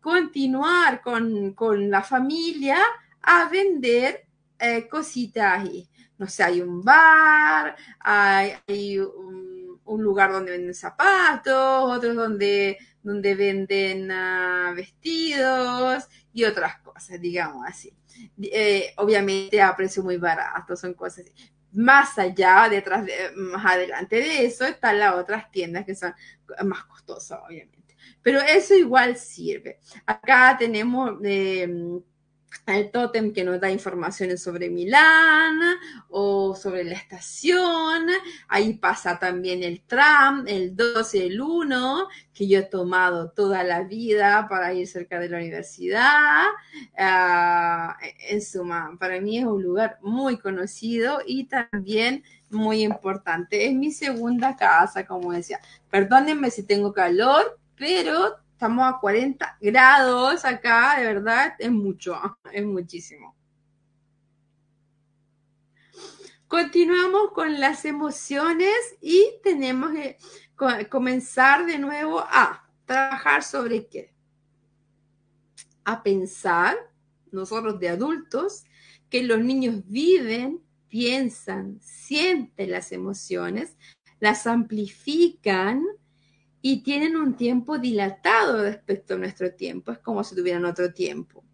continuar 0.00 1.00
con, 1.02 1.90
la 1.90 2.02
familia 2.02 2.78
a 3.22 3.48
vender 3.48 4.26
eh, 4.58 4.88
cositas 4.88 5.60
ahí. 5.60 5.88
No 6.18 6.26
sé, 6.26 6.44
hay 6.44 6.60
un 6.60 6.82
bar, 6.82 7.76
hay, 7.98 8.98
un, 8.98 9.80
un 9.84 10.02
lugar 10.02 10.32
donde 10.32 10.52
venden 10.52 10.74
zapatos, 10.74 11.96
otros 11.96 12.14
donde 12.14 12.78
donde 13.02 13.34
venden 13.34 14.10
ah, 14.10 14.72
vestidos 14.74 16.08
y 16.32 16.44
otras 16.44 16.78
cosas, 16.80 17.20
digamos 17.20 17.66
así. 17.66 17.92
Eh, 18.42 18.92
obviamente 18.96 19.60
a 19.60 19.74
precio 19.76 20.02
muy 20.02 20.16
barato, 20.16 20.76
son 20.76 20.94
cosas 20.94 21.26
así. 21.26 21.32
Más 21.72 22.18
allá, 22.18 22.68
detrás 22.68 23.06
de, 23.06 23.12
más 23.36 23.64
adelante 23.64 24.16
de 24.16 24.44
eso, 24.44 24.64
están 24.64 24.98
las 24.98 25.14
otras 25.14 25.50
tiendas 25.50 25.84
que 25.84 25.94
son 25.94 26.12
más 26.64 26.84
costosas, 26.84 27.40
obviamente. 27.46 27.96
Pero 28.22 28.40
eso 28.40 28.74
igual 28.74 29.16
sirve. 29.16 29.78
Acá 30.04 30.56
tenemos 30.58 31.12
em, 31.22 32.00
el 32.66 32.90
tótem 32.90 33.32
que 33.32 33.44
nos 33.44 33.60
da 33.60 33.70
informaciones 33.70 34.42
sobre 34.42 34.70
Milán 34.70 35.60
o 36.08 36.54
sobre 36.54 36.84
la 36.84 36.94
estación. 36.94 38.06
Ahí 38.48 38.74
pasa 38.74 39.18
también 39.18 39.62
el 39.62 39.82
tram, 39.82 40.44
el 40.46 40.76
2 40.76 41.14
y 41.14 41.18
el 41.18 41.40
1, 41.40 42.08
que 42.34 42.48
yo 42.48 42.60
he 42.60 42.62
tomado 42.62 43.30
toda 43.30 43.64
la 43.64 43.82
vida 43.82 44.46
para 44.48 44.72
ir 44.72 44.86
cerca 44.86 45.18
de 45.18 45.28
la 45.28 45.38
universidad. 45.38 46.44
Ah, 46.96 47.96
en 48.28 48.42
suma, 48.42 48.96
para 48.98 49.20
mí 49.20 49.38
es 49.38 49.44
un 49.44 49.62
lugar 49.62 49.98
muy 50.02 50.38
conocido 50.38 51.20
y 51.26 51.44
también 51.44 52.24
muy 52.50 52.82
importante. 52.82 53.66
Es 53.66 53.74
mi 53.74 53.92
segunda 53.92 54.56
casa, 54.56 55.06
como 55.06 55.32
decía. 55.32 55.60
Perdónenme 55.90 56.50
si 56.50 56.62
tengo 56.62 56.92
calor, 56.92 57.58
pero 57.76 58.36
Estamos 58.60 58.86
a 58.86 59.00
40 59.00 59.56
grados 59.58 60.44
acá, 60.44 60.96
de 60.98 61.06
verdad, 61.06 61.54
es 61.58 61.70
mucho, 61.70 62.14
es 62.52 62.62
muchísimo. 62.62 63.34
Continuamos 66.46 67.32
con 67.32 67.58
las 67.58 67.86
emociones 67.86 68.74
y 69.00 69.32
tenemos 69.42 69.92
que 69.92 70.18
comenzar 70.90 71.64
de 71.64 71.78
nuevo 71.78 72.20
a 72.20 72.70
trabajar 72.84 73.42
sobre 73.42 73.86
qué. 73.86 74.12
A 75.84 76.02
pensar, 76.02 76.76
nosotros 77.32 77.80
de 77.80 77.88
adultos, 77.88 78.64
que 79.08 79.22
los 79.22 79.40
niños 79.40 79.76
viven, 79.86 80.60
piensan, 80.90 81.80
sienten 81.80 82.72
las 82.72 82.92
emociones, 82.92 83.78
las 84.18 84.46
amplifican 84.46 85.82
y 86.62 86.82
tienen 86.82 87.16
un 87.16 87.36
tiempo 87.36 87.78
dilatado 87.78 88.62
respecto 88.62 89.14
a 89.14 89.18
nuestro 89.18 89.52
tiempo, 89.54 89.92
es 89.92 89.98
como 89.98 90.22
si 90.24 90.34
tuvieran 90.34 90.64
otro 90.64 90.92
tiempo. 90.92 91.44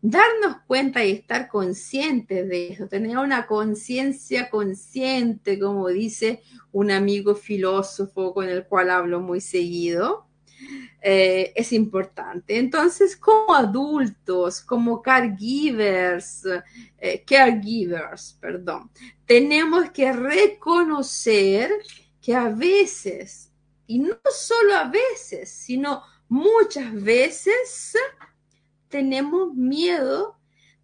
Darnos 0.00 0.58
cuenta 0.66 1.04
y 1.04 1.12
estar 1.12 1.48
conscientes 1.48 2.48
de 2.48 2.68
eso, 2.68 2.86
tener 2.86 3.16
una 3.18 3.46
conciencia 3.46 4.50
consciente, 4.50 5.58
como 5.58 5.88
dice 5.88 6.42
un 6.72 6.90
amigo 6.90 7.34
filósofo 7.34 8.32
con 8.32 8.48
el 8.48 8.66
cual 8.66 8.90
hablo 8.90 9.20
muy 9.20 9.40
seguido, 9.40 10.26
eh, 11.02 11.52
es 11.54 11.72
importante. 11.72 12.58
Entonces, 12.58 13.16
como 13.16 13.54
adultos, 13.54 14.60
como 14.60 15.02
caregivers, 15.02 16.44
eh, 16.98 17.24
caregivers, 17.26 18.36
perdón, 18.40 18.90
tenemos 19.24 19.90
que 19.90 20.12
reconocer 20.12 21.70
que 22.20 22.34
a 22.34 22.48
veces 22.48 23.45
y 23.86 23.98
no 23.98 24.18
solo 24.30 24.74
a 24.74 24.88
veces, 24.88 25.50
sino 25.50 26.02
muchas 26.28 26.92
veces 27.02 27.96
tenemos 28.88 29.54
miedo 29.54 30.36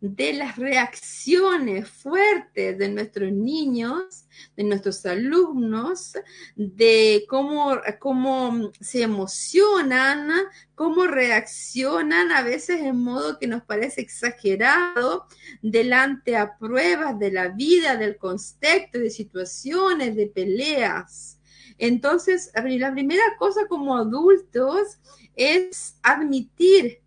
de 0.02 0.32
las 0.32 0.56
reacciones 0.56 1.88
fuertes 1.88 2.76
de 2.76 2.88
nuestros 2.88 3.30
niños, 3.30 4.26
de 4.56 4.64
nuestros 4.64 5.06
alumnos, 5.06 6.14
de 6.56 7.25
cómo, 7.28 7.78
cómo 8.00 8.73
se 8.80 9.02
emocionan, 9.02 10.28
cómo 10.75 11.06
reaccionan 11.06 12.32
a 12.32 12.42
veces 12.42 12.80
en 12.80 12.97
modo 12.97 13.38
que 13.38 13.47
nos 13.47 13.62
parece 13.62 14.00
exagerado 14.00 15.28
delante 15.62 16.37
a 16.37 16.59
pruebas 16.59 17.16
de 17.21 17.30
la 17.30 17.50
vida, 17.50 17.97
del 17.97 18.16
contexto, 18.16 18.99
de 18.99 19.09
situaciones, 19.09 20.16
de 20.16 20.26
peleas. 20.26 21.38
Entonces, 21.79 22.50
la 22.55 22.93
primera 22.93 23.23
cosa 23.38 23.67
como 23.69 23.97
adultos 23.97 24.99
es 25.35 25.97
admitir 26.02 27.00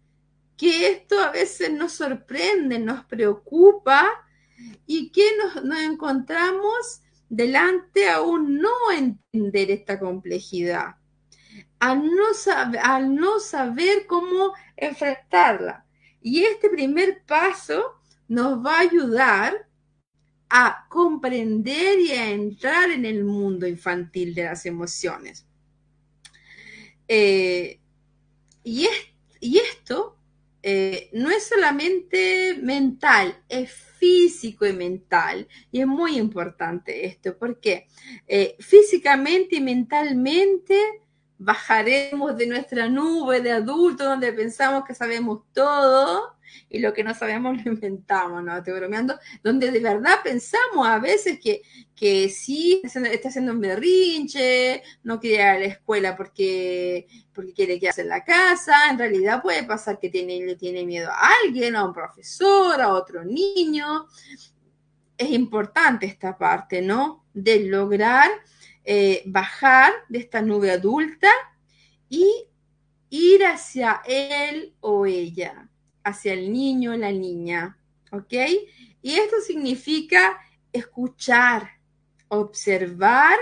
que 0.58 0.90
esto 0.90 1.20
a 1.20 1.32
veces 1.32 1.72
nos 1.72 1.94
sorprende, 1.94 2.80
nos 2.80 3.06
preocupa 3.06 4.08
y 4.86 5.12
que 5.12 5.26
nos, 5.64 5.82
encontramos 5.82 7.02
delante 7.30 8.10
a 8.10 8.22
un 8.22 8.60
no 8.60 8.92
entender 8.96 9.72
esta 9.72 10.00
complejidad, 10.00 10.96
al 11.80 12.06
no, 12.06 12.24
al 12.82 13.16
no 13.16 13.40
saber 13.40 14.06
cómo 14.08 14.54
enfrentarla. 14.78 15.86
Y 16.22 16.44
este 16.44 16.70
primer 16.70 17.24
paso 17.26 17.84
nos 18.28 18.66
va 18.66 18.78
a 18.78 18.82
ayudar 18.82 19.68
a 20.50 20.86
comprender 20.90 22.00
y 22.00 22.12
a 22.12 22.30
entrar 22.30 22.92
en 22.92 23.06
el 23.06 23.24
mundo 23.24 23.68
infantil 23.68 24.34
de 24.34 24.44
las 24.46 24.66
emociones. 24.66 25.46
Eh, 27.08 27.80
y, 28.64 28.88
y, 29.40 29.58
esto 29.58 30.18
eh, 30.64 31.10
no 31.14 31.30
es 31.30 31.48
solamente 31.48 32.58
mental, 32.62 33.40
es 33.48 33.72
físico 33.72 34.66
y 34.66 34.74
mental. 34.74 35.48
Y 35.72 35.82
es 35.82 35.88
muy 35.88 36.18
importante 36.18 37.06
esto, 37.06 37.38
porque 37.38 37.88
eh, 38.28 38.56
físicamente 38.60 39.58
y 39.58 39.62
mentalmente 39.62 40.80
bajaremos 41.38 42.38
de 42.38 42.48
nuestra 42.48 42.88
nube 42.88 43.42
de 43.42 43.52
adultos 43.52 44.08
donde 44.08 44.32
pensamos 44.32 44.86
que 44.86 44.96
sabemos 44.96 45.44
todo 45.54 46.35
y 46.70 46.80
lo 46.80 46.94
que 46.94 47.04
no 47.04 47.14
sabemos 47.14 47.64
lo 47.64 47.72
inventamos, 47.72 48.44
¿no? 48.44 48.58
Estoy 48.58 48.74
bromeando, 48.74 49.18
donde 49.44 49.72
de 49.72 49.80
verdad 49.80 50.18
pensamos 50.24 50.88
a 50.88 51.00
veces 51.00 51.40
que, 51.40 51.62
que 51.96 52.30
sí 52.30 52.82
está 52.84 53.30
haciendo, 53.30 53.54
un 53.54 53.62
berrinche, 53.62 54.84
no 55.04 55.20
quiere 55.20 55.36
ir 55.36 55.42
a 55.42 55.60
la 55.60 55.66
escuela 55.66 56.16
porque, 56.16 57.08
porque 57.34 57.54
quiere 57.54 57.80
quedarse 57.80 58.02
en 58.02 58.10
la 58.10 58.24
casa, 58.24 58.90
en 58.90 58.98
realidad 58.98 59.42
puede 59.42 59.64
pasar 59.64 60.00
que 60.00 60.10
tiene, 60.10 60.40
le 60.46 60.56
tiene 60.56 60.86
miedo 60.86 61.10
a 61.12 61.30
alguien, 61.44 61.76
a 61.76 61.86
un 61.86 61.94
profesor, 61.94 62.82
a 62.82 62.94
otro 62.94 63.24
niño. 63.24 64.08
Es 65.18 65.30
importante 65.30 66.06
esta 66.06 66.38
parte, 66.38 66.82
¿no? 66.82 67.26
De 67.34 67.62
lograr 67.62 68.30
eh, 68.84 69.24
bajar 69.26 69.94
de 70.10 70.20
esta 70.20 70.42
nube 70.42 70.72
adulta 70.72 71.30
y 72.10 72.48
ir 73.10 73.46
hacia 73.46 74.02
él 74.06 74.76
o 74.82 75.06
ella 75.06 75.70
hacia 76.06 76.34
el 76.34 76.54
niño, 76.54 76.96
la 76.96 77.12
niña, 77.12 77.78
¿ok? 78.12 78.34
Y 79.02 79.16
esto 79.16 79.38
significa 79.46 80.38
escuchar, 80.72 81.68
observar 82.28 83.38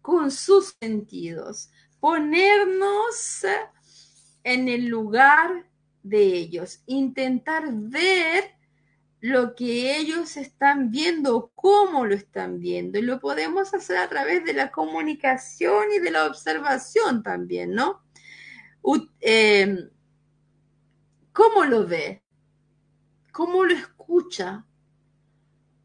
con 0.00 0.30
sus 0.30 0.76
sentidos, 0.80 1.70
ponernos 2.00 3.46
en 4.42 4.68
el 4.68 4.86
lugar 4.86 5.66
de 6.02 6.24
ellos, 6.24 6.82
intentar 6.86 7.64
ver 7.70 8.54
lo 9.20 9.54
que 9.54 9.96
ellos 9.96 10.36
están 10.36 10.90
viendo, 10.90 11.50
cómo 11.54 12.06
lo 12.06 12.14
están 12.14 12.60
viendo. 12.60 12.98
Y 12.98 13.02
lo 13.02 13.20
podemos 13.20 13.72
hacer 13.74 13.98
a 13.98 14.08
través 14.08 14.44
de 14.44 14.52
la 14.54 14.70
comunicación 14.70 15.84
y 15.94 15.98
de 15.98 16.10
la 16.10 16.26
observación 16.26 17.22
también, 17.22 17.74
¿no? 17.74 18.02
Eh, 19.20 19.88
¿Cómo 21.34 21.64
lo 21.64 21.84
ve? 21.84 22.22
¿Cómo 23.32 23.64
lo 23.64 23.74
escucha? 23.74 24.64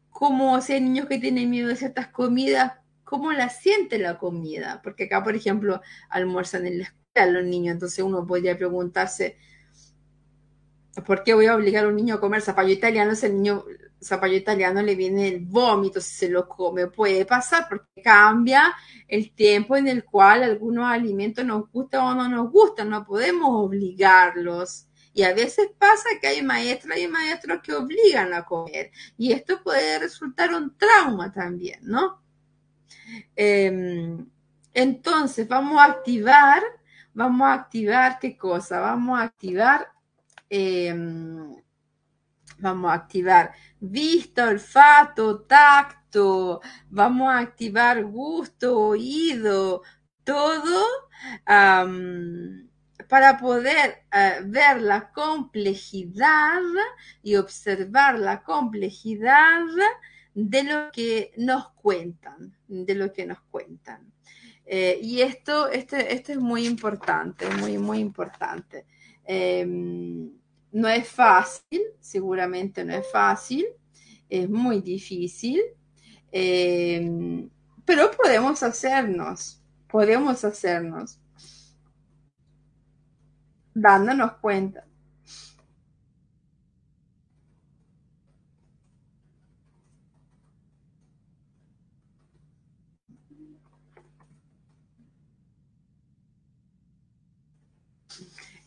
¿Cómo 0.08 0.60
si 0.60 0.74
hay 0.74 0.80
niños 0.80 1.08
que 1.08 1.18
tienen 1.18 1.50
miedo 1.50 1.66
de 1.66 1.74
ciertas 1.74 2.06
comidas? 2.06 2.74
¿Cómo 3.02 3.32
la 3.32 3.48
siente 3.48 3.98
la 3.98 4.16
comida? 4.16 4.80
Porque 4.80 5.04
acá, 5.04 5.24
por 5.24 5.34
ejemplo, 5.34 5.80
almuerzan 6.08 6.68
en 6.68 6.78
la 6.78 6.84
escuela 6.84 7.40
los 7.40 7.44
niños, 7.44 7.72
entonces 7.72 8.04
uno 8.04 8.24
podría 8.24 8.56
preguntarse, 8.56 9.38
¿por 11.04 11.24
qué 11.24 11.34
voy 11.34 11.46
a 11.46 11.56
obligar 11.56 11.84
a 11.84 11.88
un 11.88 11.96
niño 11.96 12.14
a 12.14 12.20
comer 12.20 12.42
zapallo 12.42 12.70
italiano 12.72 13.16
si 13.16 13.26
el 13.26 13.34
niño 13.34 13.64
zapallo 14.00 14.36
italiano 14.36 14.80
le 14.82 14.94
viene 14.94 15.26
el 15.26 15.40
vómito 15.40 16.00
si 16.00 16.14
se 16.14 16.28
lo 16.28 16.46
come? 16.48 16.86
Puede 16.86 17.24
pasar 17.26 17.66
porque 17.68 18.02
cambia 18.04 18.72
el 19.08 19.32
tiempo 19.32 19.76
en 19.76 19.88
el 19.88 20.04
cual 20.04 20.44
algunos 20.44 20.86
alimentos 20.86 21.44
nos 21.44 21.68
gustan 21.72 22.02
o 22.02 22.14
no 22.14 22.28
nos 22.28 22.52
gustan, 22.52 22.88
no 22.88 23.04
podemos 23.04 23.48
obligarlos. 23.50 24.86
Y 25.12 25.22
a 25.24 25.34
veces 25.34 25.70
pasa 25.78 26.08
que 26.20 26.28
hay 26.28 26.42
maestras 26.42 26.98
y 26.98 27.08
maestros 27.08 27.60
que 27.62 27.74
obligan 27.74 28.32
a 28.32 28.44
comer. 28.44 28.90
Y 29.18 29.32
esto 29.32 29.62
puede 29.62 29.98
resultar 29.98 30.54
un 30.54 30.76
trauma 30.76 31.32
también, 31.32 31.80
¿no? 31.82 32.22
Em, 33.36 34.26
entonces, 34.72 35.48
vamos 35.48 35.78
a 35.80 35.84
activar, 35.86 36.62
vamos 37.14 37.42
a 37.48 37.54
activar 37.54 38.18
qué 38.20 38.36
cosa? 38.36 38.80
Vamos 38.80 39.18
a 39.18 39.22
activar, 39.24 39.92
em, 40.48 41.56
vamos 42.58 42.90
a 42.90 42.94
activar 42.94 43.52
vista, 43.80 44.48
olfato, 44.48 45.42
tacto, 45.42 46.60
vamos 46.88 47.28
a 47.28 47.38
activar 47.38 48.04
gusto, 48.04 48.78
oído, 48.78 49.82
todo 50.24 50.86
para 53.10 53.36
poder 53.36 54.04
eh, 54.12 54.38
ver 54.44 54.80
la 54.80 55.10
complejidad 55.10 56.62
y 57.24 57.34
observar 57.34 58.16
la 58.20 58.44
complejidad 58.44 59.62
de 60.32 60.62
lo 60.62 60.92
que 60.92 61.32
nos 61.36 61.70
cuentan, 61.72 62.56
de 62.68 62.94
lo 62.94 63.12
que 63.12 63.26
nos 63.26 63.40
cuentan. 63.50 64.12
Eh, 64.64 65.00
y 65.02 65.22
esto, 65.22 65.68
este, 65.68 66.14
esto 66.14 66.30
es 66.30 66.38
muy 66.38 66.64
importante, 66.64 67.50
muy, 67.56 67.78
muy 67.78 67.98
importante. 67.98 68.86
Em, 69.24 70.30
no 70.70 70.88
es 70.88 71.08
fácil, 71.08 71.82
seguramente 71.98 72.84
no 72.84 72.94
es 72.94 73.10
fácil, 73.10 73.66
es 74.28 74.48
muy 74.48 74.80
difícil, 74.82 75.60
eh, 76.30 77.10
pero 77.84 78.12
podemos 78.12 78.62
hacernos, 78.62 79.60
podemos 79.88 80.44
hacernos, 80.44 81.18
dándonos 83.80 84.32
cuenta. 84.34 84.84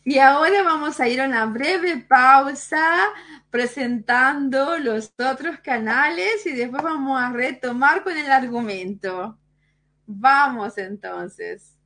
Y 0.06 0.20
ahora 0.20 0.64
vamos 0.64 1.00
a 1.00 1.08
ir 1.08 1.22
a 1.22 1.28
una 1.28 1.46
breve 1.46 1.98
pausa 1.98 2.84
presentando 3.50 4.78
los 4.78 5.14
otros 5.18 5.60
canales 5.60 6.46
y 6.46 6.52
después 6.52 6.84
vamos 6.84 7.22
a 7.22 7.32
retomar 7.32 8.04
con 8.04 8.18
el 8.18 8.30
argumento. 8.30 9.40
Vamos 10.06 10.78
entonces. 10.78 11.78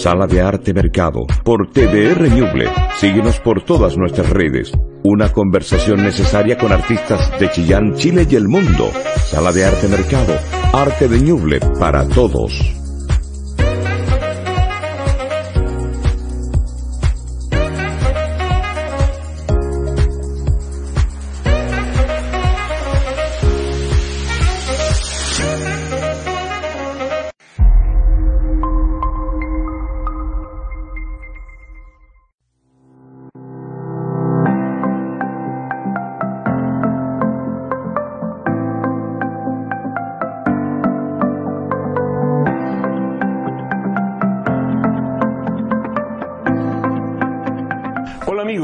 Sala 0.00 0.26
de 0.26 0.40
Arte 0.40 0.72
Mercado, 0.72 1.26
por 1.44 1.72
TVR 1.72 2.30
Ñuble. 2.30 2.70
Síguenos 2.98 3.38
por 3.40 3.62
todas 3.62 3.98
nuestras 3.98 4.30
redes. 4.30 4.72
Una 5.02 5.30
conversación 5.30 6.02
necesaria 6.02 6.56
con 6.56 6.72
artistas 6.72 7.38
de 7.38 7.50
Chillán, 7.50 7.94
Chile 7.96 8.26
y 8.30 8.34
el 8.34 8.48
mundo. 8.48 8.90
Sala 9.26 9.52
de 9.52 9.66
Arte 9.66 9.88
Mercado, 9.88 10.38
arte 10.72 11.06
de 11.06 11.20
Ñuble 11.20 11.60
para 11.78 12.08
todos. 12.08 12.79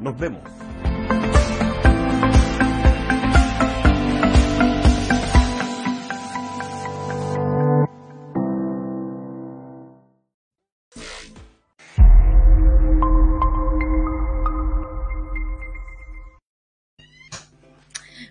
Nos 0.00 0.18
vemos. 0.18 0.42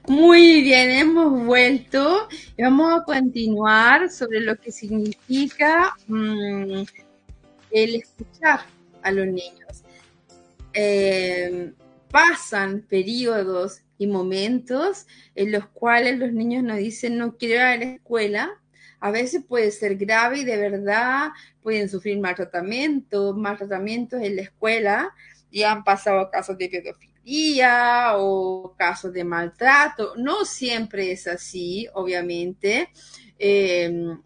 Muy 0.08 0.62
bien, 0.62 0.91
hemos 0.91 1.45
vuelto 1.45 2.28
y 2.58 2.62
vamos 2.62 2.93
a 2.93 3.04
continuar 3.06 4.12
sobre 4.12 4.41
lo 4.41 4.58
que 4.58 4.71
significa 4.71 5.95
mm, 6.08 6.84
el 7.71 7.95
escuchar 7.95 8.62
a 9.02 9.12
los 9.12 9.26
niños. 9.28 9.84
Eh, 10.73 11.73
pasan 12.13 12.81
periodos 12.81 13.81
y 13.97 14.05
momentos 14.05 15.07
en 15.33 15.51
los 15.51 15.67
cuales 15.69 16.19
los 16.19 16.31
niños 16.31 16.63
nos 16.63 16.77
dicen 16.77 17.17
no 17.17 17.38
quiero 17.38 17.55
ir 17.55 17.62
a 17.62 17.77
la 17.77 17.86
escuela. 17.95 18.51
A 18.99 19.09
veces 19.09 19.43
puede 19.43 19.71
ser 19.71 19.97
grave 19.97 20.39
y 20.39 20.43
de 20.43 20.57
verdad 20.57 21.31
pueden 21.62 21.89
sufrir 21.89 22.19
maltratamientos, 22.19 23.36
maltratamientos 23.36 24.21
en 24.21 24.36
la 24.36 24.43
escuela 24.43 25.12
y 25.49 25.63
han 25.63 25.83
pasado 25.83 26.29
casos 26.29 26.55
de 26.57 26.69
pedofilia 26.69 28.13
o 28.17 28.75
casos 28.77 29.12
de 29.12 29.23
maltrato. 29.23 30.13
No 30.15 30.45
siempre 30.45 31.12
es 31.12 31.27
así, 31.27 31.88
obviamente. 31.95 32.89
Em, 33.39 34.21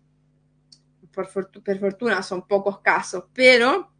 por 1.13 1.27
fortuna 1.27 2.21
son 2.21 2.45
pocos 2.45 2.79
casos, 2.81 3.23
pero 3.33 3.91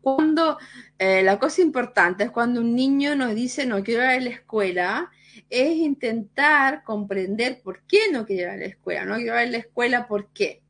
cuando 0.00 0.58
eh, 0.98 1.22
la 1.22 1.38
cosa 1.38 1.62
importante 1.62 2.24
es 2.24 2.30
cuando 2.30 2.60
un 2.60 2.74
niño 2.74 3.16
nos 3.16 3.34
dice 3.34 3.66
no 3.66 3.82
quiero 3.82 4.02
ir 4.04 4.08
a 4.08 4.20
la 4.20 4.30
escuela, 4.30 5.10
es 5.48 5.76
intentar 5.76 6.84
comprender 6.84 7.60
por 7.62 7.82
qué 7.86 8.10
no 8.12 8.24
quiero 8.24 8.42
ir 8.42 8.48
a 8.48 8.56
la 8.56 8.66
escuela. 8.66 9.04
No 9.04 9.16
quiero 9.16 9.34
ir 9.34 9.48
a 9.48 9.50
la 9.50 9.58
escuela, 9.58 10.06
¿por 10.06 10.32
qué? 10.32 10.62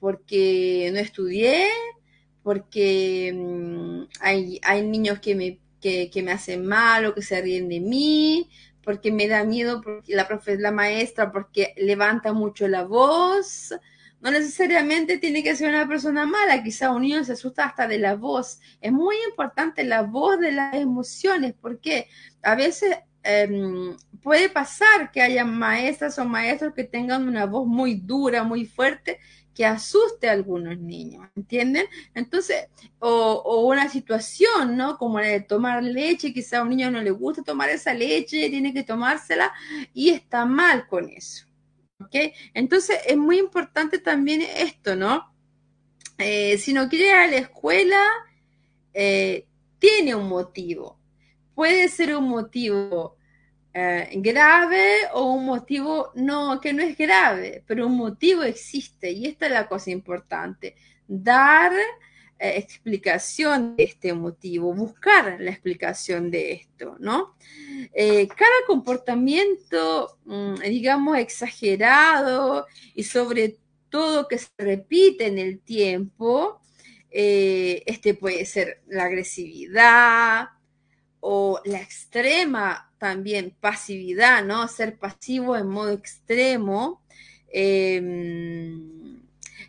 Porque 0.00 0.90
no 0.92 0.98
estudié, 0.98 1.68
porque 2.42 3.32
mm, 3.34 4.02
hay, 4.20 4.60
hay, 4.62 4.82
niños 4.82 5.20
que 5.20 5.34
me, 5.34 5.60
que, 5.80 6.10
que 6.10 6.22
me 6.22 6.32
hacen 6.32 6.66
mal 6.66 7.06
o 7.06 7.14
que 7.14 7.22
se 7.22 7.40
ríen 7.40 7.68
de 7.68 7.80
mí, 7.80 8.50
porque 8.82 9.12
me 9.12 9.28
da 9.28 9.44
miedo 9.44 9.80
porque 9.82 10.14
la 10.14 10.26
profe, 10.26 10.58
la 10.58 10.72
maestra, 10.72 11.30
porque 11.30 11.74
levanta 11.76 12.32
mucho 12.32 12.66
la 12.68 12.84
voz, 12.84 13.74
no 14.20 14.30
necesariamente 14.30 15.18
tiene 15.18 15.42
que 15.42 15.56
ser 15.56 15.70
una 15.70 15.88
persona 15.88 16.26
mala, 16.26 16.62
quizá 16.62 16.90
un 16.90 17.02
niño 17.02 17.24
se 17.24 17.32
asusta 17.32 17.64
hasta 17.64 17.88
de 17.88 17.98
la 17.98 18.14
voz. 18.14 18.60
Es 18.80 18.92
muy 18.92 19.16
importante 19.28 19.84
la 19.84 20.02
voz 20.02 20.38
de 20.38 20.52
las 20.52 20.74
emociones, 20.74 21.54
porque 21.60 22.08
a 22.42 22.54
veces 22.54 22.96
em, 23.22 23.96
puede 24.22 24.48
pasar 24.48 25.10
que 25.10 25.22
haya 25.22 25.44
maestras 25.44 26.18
o 26.18 26.24
maestros 26.24 26.74
que 26.74 26.84
tengan 26.84 27.26
una 27.28 27.46
voz 27.46 27.66
muy 27.66 27.94
dura, 27.94 28.44
muy 28.44 28.66
fuerte, 28.66 29.18
que 29.54 29.66
asuste 29.66 30.28
a 30.28 30.32
algunos 30.32 30.78
niños, 30.78 31.28
¿entienden? 31.36 31.86
Entonces, 32.14 32.68
o, 32.98 33.66
una 33.66 33.88
situación, 33.88 34.76
¿no? 34.76 34.96
Como 34.96 35.20
la 35.20 35.26
de 35.26 35.40
tomar 35.40 35.82
leche, 35.82 36.32
quizá 36.32 36.62
un 36.62 36.70
niño 36.70 36.90
no 36.90 37.02
le 37.02 37.10
gusta 37.10 37.42
tomar 37.42 37.68
esa 37.68 37.92
leche, 37.92 38.48
tiene 38.48 38.72
que 38.72 38.84
tomársela 38.84 39.52
y 39.92 40.10
está 40.10 40.44
mal 40.46 40.86
con 40.86 41.08
eso. 41.08 41.49
¿Ok? 42.00 42.16
Entonces 42.54 42.98
es 43.06 43.16
muy 43.16 43.38
importante 43.38 43.98
también 43.98 44.42
esto, 44.42 44.96
¿no? 44.96 45.32
Eh, 46.18 46.58
si 46.58 46.72
no 46.72 46.88
quiere 46.88 47.06
ir 47.06 47.14
a 47.14 47.26
la 47.26 47.36
escuela, 47.36 48.02
eh, 48.92 49.46
tiene 49.78 50.14
un 50.14 50.28
motivo. 50.28 50.98
Puede 51.54 51.88
ser 51.88 52.16
un 52.16 52.28
motivo 52.28 53.16
eh, 53.72 54.08
grave 54.16 55.08
o 55.12 55.32
un 55.32 55.46
motivo 55.46 56.10
no, 56.14 56.60
que 56.60 56.72
no 56.72 56.82
es 56.82 56.96
grave, 56.96 57.62
pero 57.66 57.86
un 57.86 57.96
motivo 57.96 58.42
existe 58.42 59.10
y 59.12 59.26
esta 59.26 59.46
es 59.46 59.52
la 59.52 59.68
cosa 59.68 59.90
importante. 59.90 60.76
Dar 61.06 61.72
eh, 62.40 62.56
explicación 62.56 63.76
de 63.76 63.84
este 63.84 64.14
motivo, 64.14 64.72
buscar 64.72 65.36
la 65.40 65.50
explicación 65.50 66.30
de 66.30 66.52
esto, 66.52 66.96
¿no? 66.98 67.34
Eh, 67.92 68.26
cada 68.28 68.66
comportamiento, 68.66 70.18
mm, 70.24 70.54
digamos, 70.62 71.18
exagerado 71.18 72.66
y 72.94 73.02
sobre 73.02 73.58
todo 73.90 74.26
que 74.26 74.38
se 74.38 74.48
repite 74.56 75.26
en 75.26 75.38
el 75.38 75.60
tiempo, 75.60 76.62
eh, 77.10 77.82
este 77.84 78.14
puede 78.14 78.46
ser 78.46 78.80
la 78.86 79.04
agresividad 79.04 80.48
o 81.20 81.60
la 81.66 81.80
extrema 81.82 82.90
también 82.98 83.54
pasividad, 83.60 84.42
¿no? 84.44 84.66
Ser 84.68 84.98
pasivo 84.98 85.56
en 85.58 85.68
modo 85.68 85.92
extremo. 85.92 87.02
Em, 87.52 88.99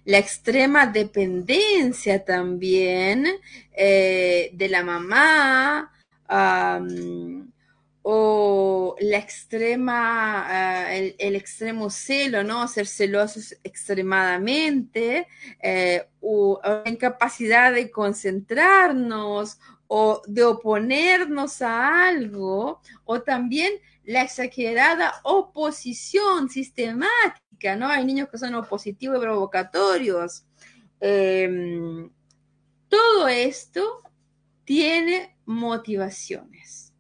la 0.06 0.18
extrema 0.18 0.88
dependencia 0.88 2.24
también 2.24 3.28
eh, 3.74 4.52
de 4.54 4.70
la 4.70 4.84
mamá 4.84 5.92
o 8.04 8.96
la 9.00 9.18
extrema, 9.18 10.46
ah, 10.48 10.96
el, 10.96 11.36
extremo 11.36 11.90
celo, 11.90 12.44
¿no? 12.44 12.68
Ser 12.68 12.88
celosos 12.88 13.56
extremadamente, 13.64 15.28
eh, 15.62 16.08
o, 16.20 16.60
la 16.64 16.90
incapacidad 16.90 17.74
de 17.74 17.92
concentrarnos 17.92 19.60
o 19.88 20.22
de 20.26 20.44
oponernos 20.44 21.62
a 21.62 22.08
algo, 22.08 22.82
o 23.06 23.22
también 23.22 23.74
la 24.06 24.24
exagerada 24.24 25.14
oposición 25.24 26.50
sistemática, 26.50 27.40
¿no? 27.78 27.88
Hay 27.88 28.06
niños 28.06 28.30
que 28.30 28.38
son 28.38 28.56
opositivos 28.56 29.18
y 29.18 29.22
provocatorios. 29.22 30.44
Em, 31.00 32.10
todo 32.88 33.28
esto 33.28 34.02
tiene 34.66 35.38
motivaciones. 35.46 36.94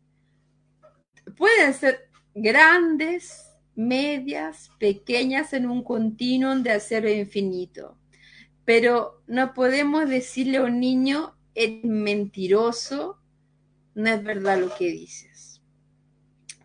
Pueden 1.38 1.74
ser 1.74 2.10
grandes, 2.34 3.52
medias, 3.76 4.71
pequeñas 4.80 5.54
en 5.54 5.69
un 5.69 5.84
continuum 5.84 6.63
de 6.63 6.71
acero 6.71 7.10
infinito, 7.10 7.97
pero 8.65 9.21
no 9.28 9.54
podemos 9.54 10.10
decirle 10.10 10.58
a 10.58 10.63
un 10.63 10.80
niño, 10.80 11.36
es 11.56 11.84
mentiroso, 11.84 13.19
no 13.95 14.10
es 14.10 14.24
verdad 14.24 14.60
lo 14.60 14.74
que 14.76 14.91
dices. 14.91 15.62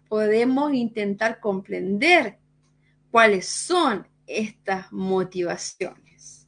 Podemos 0.09 0.73
intentar 0.73 1.41
comprender 1.41 2.39
cuáles 3.17 3.49
son 3.49 4.07
estas 4.27 4.93
motivaciones 4.93 6.47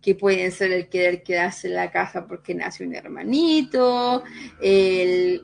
que 0.00 0.14
pueden 0.14 0.52
ser 0.52 0.70
el 0.70 0.88
querer 0.88 1.24
quedarse 1.24 1.66
en 1.66 1.74
la 1.74 1.90
casa 1.90 2.28
porque 2.28 2.54
nace 2.54 2.84
un 2.84 2.94
hermanito, 2.94 4.22
el, 4.60 5.42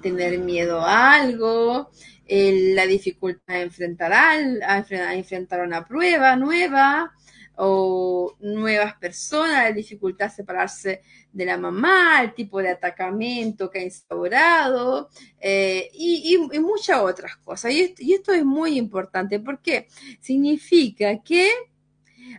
tener 0.00 0.38
miedo 0.38 0.80
a 0.80 1.14
algo, 1.14 1.90
la 2.28 2.86
dificultad 2.86 3.54
de 3.54 3.62
enfrentar, 3.62 4.12
al, 4.12 4.62
a 4.62 5.14
enfrentar 5.16 5.60
una 5.66 5.84
prueba 5.88 6.36
nueva 6.36 7.12
o 7.56 8.36
nuevas 8.40 8.94
personas, 8.94 9.64
la 9.64 9.72
dificultad 9.72 10.26
de 10.26 10.36
separarse 10.36 11.02
de 11.32 11.44
la 11.44 11.58
mamá, 11.58 12.22
el 12.22 12.34
tipo 12.34 12.60
de 12.60 12.70
atacamiento 12.70 13.70
que 13.70 13.80
ha 13.80 13.84
instaurado 13.84 15.08
eh, 15.40 15.90
y, 15.92 16.38
muchas 16.60 17.00
otras 17.00 17.36
cosas. 17.36 17.72
Y 17.72 17.94
y 17.98 18.14
esto 18.14 18.32
es 18.32 18.44
muy 18.44 18.78
importante 18.78 19.40
porque 19.40 19.88
significa 20.20 21.22
que 21.22 21.50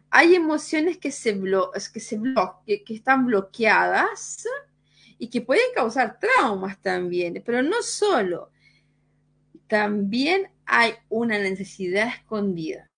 hay 0.10 0.36
emociones 0.36 0.97
que 0.97 1.12
se, 1.12 1.39
que, 1.93 1.99
se 1.99 2.19
que 2.65 2.93
están 2.93 3.26
bloqueadas 3.26 4.45
y 5.17 5.30
que 5.30 5.41
pueden 5.41 5.73
causar 5.76 6.19
traumas 6.19 6.82
también, 6.82 7.41
pero 7.45 7.62
no 7.62 7.82
solo, 7.82 8.52
también 9.67 10.52
hay 10.65 10.93
una 11.10 11.38
necesidad 11.39 12.08
escondida 12.08 12.89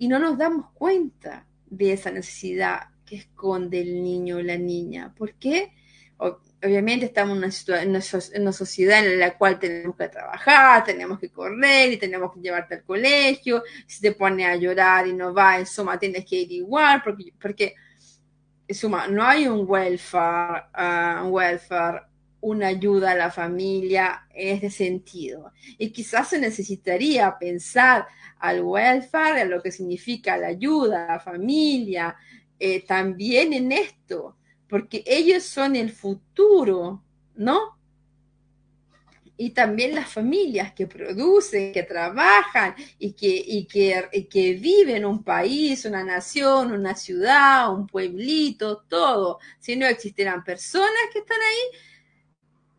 y 0.00 0.08
no 0.08 0.18
nos 0.18 0.38
damos 0.38 0.70
cuenta 0.72 1.46
de 1.66 1.92
esa 1.92 2.10
necesidad 2.10 2.88
que 3.04 3.16
esconde 3.16 3.82
el 3.82 4.02
niño 4.02 4.38
o 4.38 4.42
la 4.42 4.56
niña. 4.56 5.14
¿Por 5.14 5.34
qué? 5.34 5.72
obviamente 6.62 7.06
estamos 7.06 7.32
en 7.32 7.44
una, 7.44 8.00
en 8.32 8.40
una, 8.42 8.52
sociedad 8.52 9.06
en 9.06 9.18
la 9.18 9.36
cual 9.36 9.58
tenemos 9.58 9.96
que 9.96 10.08
trabajar, 10.08 10.84
tenemos 10.84 11.18
que 11.18 11.30
correr 11.30 11.92
y 11.92 11.98
tenemos 11.98 12.32
que 12.32 12.40
llevarte 12.40 12.76
al 12.76 12.82
colegio. 12.82 13.62
Si 13.86 14.00
te 14.00 14.12
pone 14.12 14.46
a 14.46 14.56
llorar 14.56 15.06
y 15.06 15.12
no 15.12 15.34
va, 15.34 15.58
en 15.58 15.66
suma, 15.66 15.98
tienes 15.98 16.24
que 16.24 16.36
ir 16.36 16.52
igual, 16.52 17.02
porque, 17.02 17.32
porque 17.40 17.74
en 18.68 18.74
suma, 18.74 19.06
no 19.06 19.22
hay 19.22 19.48
un 19.48 19.64
welfare, 19.68 20.64
uh, 20.78 21.26
un 21.26 21.32
welfare, 21.32 22.02
una 22.40 22.68
ayuda 22.68 23.12
a 23.12 23.16
la 23.16 23.30
familia 23.30 24.26
en 24.34 24.54
este 24.54 24.70
sentido. 24.70 25.52
Y 25.78 25.90
quizás 25.90 26.28
se 26.28 26.38
necesitaría 26.38 27.38
pensar 27.38 28.06
al 28.38 28.62
welfare, 28.62 29.42
a 29.42 29.44
lo 29.44 29.62
que 29.62 29.72
significa 29.72 30.36
la 30.36 30.48
ayuda 30.48 31.04
a 31.04 31.12
la 31.12 31.20
familia, 31.20 32.16
eh, 32.58 32.84
también 32.86 33.52
en 33.52 33.72
esto 33.72 34.36
porque 34.70 35.02
ellos 35.04 35.42
son 35.42 35.74
el 35.74 35.90
futuro, 35.90 37.02
¿no? 37.34 37.76
Y 39.36 39.50
también 39.50 39.94
las 39.94 40.08
familias 40.08 40.72
que 40.72 40.86
producen, 40.86 41.72
que 41.72 41.82
trabajan 41.82 42.74
y 42.98 43.12
que, 43.14 43.66
que, 43.68 44.28
que 44.28 44.54
viven 44.54 45.04
un 45.04 45.24
país, 45.24 45.84
una 45.86 46.04
nación, 46.04 46.72
una 46.72 46.94
ciudad, 46.94 47.74
un 47.74 47.86
pueblito, 47.86 48.84
todo. 48.88 49.40
Si 49.58 49.74
no 49.74 49.86
existieran 49.86 50.44
personas 50.44 51.08
que 51.12 51.18
están 51.18 51.38
ahí, 51.40 51.78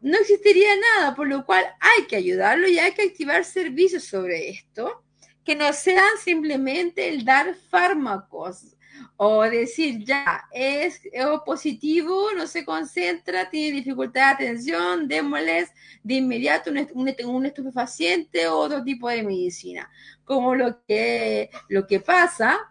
no 0.01 0.17
existiría 0.17 0.69
nada, 0.97 1.15
por 1.15 1.27
lo 1.27 1.45
cual 1.45 1.63
hay 1.79 2.05
que 2.07 2.15
ayudarlo 2.15 2.67
y 2.67 2.79
hay 2.79 2.93
que 2.93 3.03
activar 3.03 3.45
servicios 3.45 4.03
sobre 4.03 4.49
esto, 4.49 5.03
que 5.43 5.55
no 5.55 5.71
sean 5.73 6.17
simplemente 6.23 7.09
el 7.09 7.23
dar 7.23 7.55
fármacos, 7.69 8.75
o 9.17 9.43
decir, 9.43 10.03
ya, 10.03 10.45
es, 10.51 11.01
positivo, 11.45 12.31
no 12.35 12.47
se 12.47 12.65
concentra, 12.65 13.49
tiene 13.49 13.77
dificultad 13.77 14.21
de 14.21 14.45
atención, 14.45 15.07
démosles 15.07 15.71
de 16.03 16.15
inmediato 16.15 16.71
un, 16.93 17.45
estupefaciente 17.45 18.47
o 18.47 18.57
otro 18.57 18.83
tipo 18.83 19.09
de 19.09 19.23
medicina. 19.23 19.89
Como 20.25 20.55
lo 20.55 20.83
que, 20.85 21.49
lo 21.69 21.85
que 21.85 21.99
pasa 21.99 22.70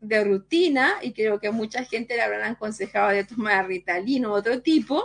de 0.00 0.24
rutina, 0.24 0.94
y 1.02 1.12
creo 1.12 1.38
que 1.38 1.50
mucha 1.50 1.84
gente 1.84 2.16
le 2.16 2.22
habrán 2.22 2.52
aconsejado 2.52 3.10
de 3.10 3.24
tomar 3.24 3.66
Ritalino 3.66 4.32
o 4.32 4.36
otro 4.36 4.62
tipo, 4.62 5.04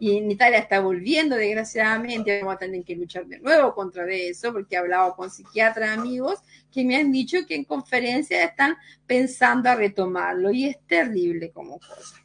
y 0.00 0.16
en 0.16 0.30
Italia 0.30 0.58
está 0.58 0.80
volviendo, 0.80 1.34
desgraciadamente, 1.34 2.38
vamos 2.38 2.54
a 2.54 2.58
tener 2.58 2.84
que 2.84 2.94
luchar 2.94 3.26
de 3.26 3.40
nuevo 3.40 3.74
contra 3.74 4.06
eso, 4.12 4.52
porque 4.52 4.76
he 4.76 4.78
hablado 4.78 5.16
con 5.16 5.30
psiquiatras 5.30 5.98
amigos 5.98 6.38
que 6.70 6.84
me 6.84 6.96
han 6.96 7.10
dicho 7.10 7.38
que 7.46 7.56
en 7.56 7.64
conferencias 7.64 8.48
están 8.48 8.76
pensando 9.06 9.68
a 9.68 9.74
retomarlo 9.74 10.52
y 10.52 10.66
es 10.66 10.78
terrible 10.86 11.50
como 11.50 11.80
cosa. 11.80 12.22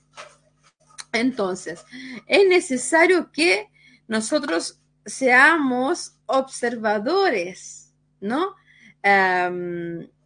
Entonces, 1.14 1.84
es 2.28 2.48
necesario 2.48 3.32
que 3.32 3.70
nosotros 4.08 4.80
seamos 5.06 6.18
observadores, 6.26 7.94
¿no? 8.20 8.56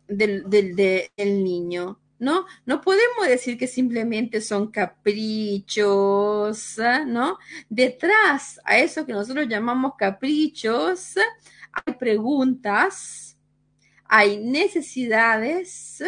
Del, 0.07 0.49
del 0.49 1.43
niño. 1.43 1.99
¿no? 2.19 2.45
No 2.65 2.81
podemos 2.81 3.27
decir 3.27 3.57
que 3.57 3.67
simplemente 3.67 4.41
son 4.41 4.71
caprichos, 4.71 6.77
¿no? 7.05 7.37
Detrás 7.69 8.59
a 8.63 8.79
eso 8.79 9.05
que 9.05 9.13
nosotros 9.13 9.47
llamamos 9.47 9.93
caprichos, 9.97 11.15
hay 11.71 11.93
preguntas, 11.93 13.37
hay 14.05 14.37
necesidades 14.37 16.03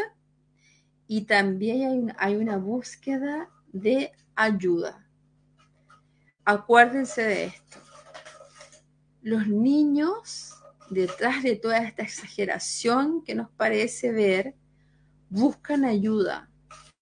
y 1.07 1.25
también 1.25 2.13
hay, 2.17 2.17
hay 2.17 2.35
una 2.37 2.57
búsqueda 2.57 3.49
de 3.71 4.11
ayuda. 4.35 5.05
Acuérdense 6.45 7.21
de 7.21 7.45
esto. 7.45 7.79
Los 9.21 9.47
niños, 9.47 10.55
detrás 10.89 11.43
de 11.43 11.55
toda 11.55 11.79
esta 11.79 12.03
exageración 12.03 13.23
que 13.23 13.35
nos 13.35 13.49
parece 13.51 14.11
ver, 14.11 14.55
buscan 15.29 15.85
ayuda 15.85 16.49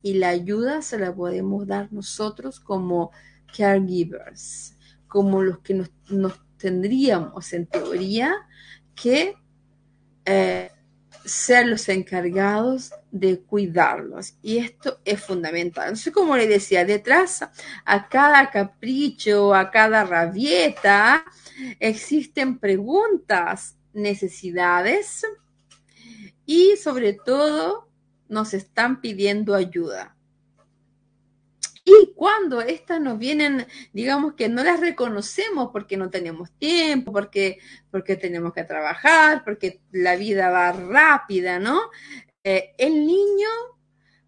y 0.02 0.15
la 0.15 0.30
ayuda 0.30 0.82
se 0.82 1.00
la 1.00 1.13
podemos 1.13 1.67
dar 1.67 1.91
nosotros 1.91 2.60
como 2.60 3.12
caregivers, 3.56 4.78
como 5.08 5.41
los 5.41 5.60
que 5.60 5.73
nos, 5.73 6.39
tendríamos 6.58 7.54
en 7.54 7.67
teoría 7.67 8.34
que 8.95 9.36
eh, 10.26 10.71
ser 11.28 11.67
los 11.67 11.88
encargados 11.89 12.91
de 13.12 13.39
cuidarlos. 13.41 14.36
Y 14.41 14.58
esto 14.58 15.00
es 15.06 15.21
fundamental. 15.21 15.86
Entonces, 15.86 16.13
como 16.13 16.36
le 16.38 16.47
decía, 16.47 16.86
detrás 16.86 17.45
a 17.86 18.10
cada 18.10 18.50
capricho, 18.50 19.54
a 19.54 19.69
cada 19.69 20.04
rabieta, 20.04 21.26
existen 21.80 22.60
preguntas, 22.60 23.76
necesidades 23.97 25.25
y 26.45 26.77
sobre 26.77 27.13
todo 27.13 27.89
nos 28.29 28.53
están 28.53 29.01
pidiendo 29.01 29.55
ayuda. 29.55 30.15
Y 31.83 32.13
cuando 32.15 32.60
estas 32.62 32.99
nos 32.99 33.17
vienen, 33.17 33.65
digamos 33.93 34.33
que 34.33 34.49
no 34.49 34.62
las 34.62 34.79
reconocemos 34.81 35.69
porque 35.71 35.95
no 35.95 36.10
tenemos 36.10 36.51
tiempo, 36.51 37.13
porque, 37.13 37.60
porque 37.89 38.17
tenemos 38.17 38.53
que 38.53 38.65
trabajar, 38.65 39.43
porque 39.45 39.79
la 39.91 40.17
vida 40.17 40.49
va 40.49 40.73
rápida, 40.73 41.60
¿no? 41.60 41.79
Eh, 42.43 42.73
el 42.77 43.05
niño 43.05 43.47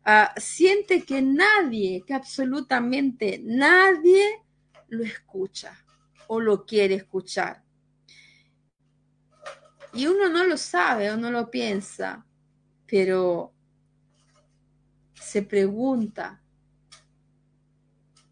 ah, 0.06 0.34
siente 0.38 1.04
que 1.04 1.22
nadie, 1.22 2.04
que 2.08 2.14
absolutamente 2.14 3.42
nadie 3.44 4.42
lo 4.88 5.04
escucha 5.04 5.78
o 6.28 6.40
lo 6.40 6.66
quiere 6.66 6.96
escuchar. 6.96 7.62
Y 9.94 10.08
uno 10.08 10.30
no 10.30 10.44
lo 10.44 10.58
sabe 10.58 11.12
o 11.12 11.18
no 11.18 11.32
lo 11.32 11.50
piensa, 11.50 12.26
pero 12.86 13.54
se 15.14 15.42
pregunta, 15.42 16.42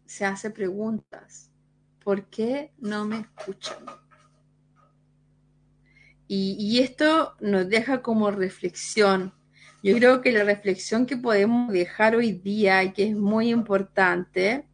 se 0.06 0.24
hace 0.24 0.50
preguntas. 0.50 1.50
¿Por 2.02 2.28
qué 2.30 2.72
no 2.78 3.04
me 3.04 3.20
escuchan? 3.20 3.84
Y, 6.30 6.80
esto 6.80 7.34
nos 7.40 7.68
deja 7.68 8.02
como 8.02 8.30
reflexión. 8.30 9.32
Yo 9.82 9.96
creo 9.96 10.20
que 10.20 10.30
la 10.30 10.44
reflexión 10.44 11.06
que 11.06 11.16
podemos 11.16 11.72
dejar 11.72 12.14
hoy 12.14 12.32
día 12.32 12.84
y 12.84 12.92
que 12.92 13.08
es 13.08 13.16
muy 13.16 13.48
importante 13.48 14.66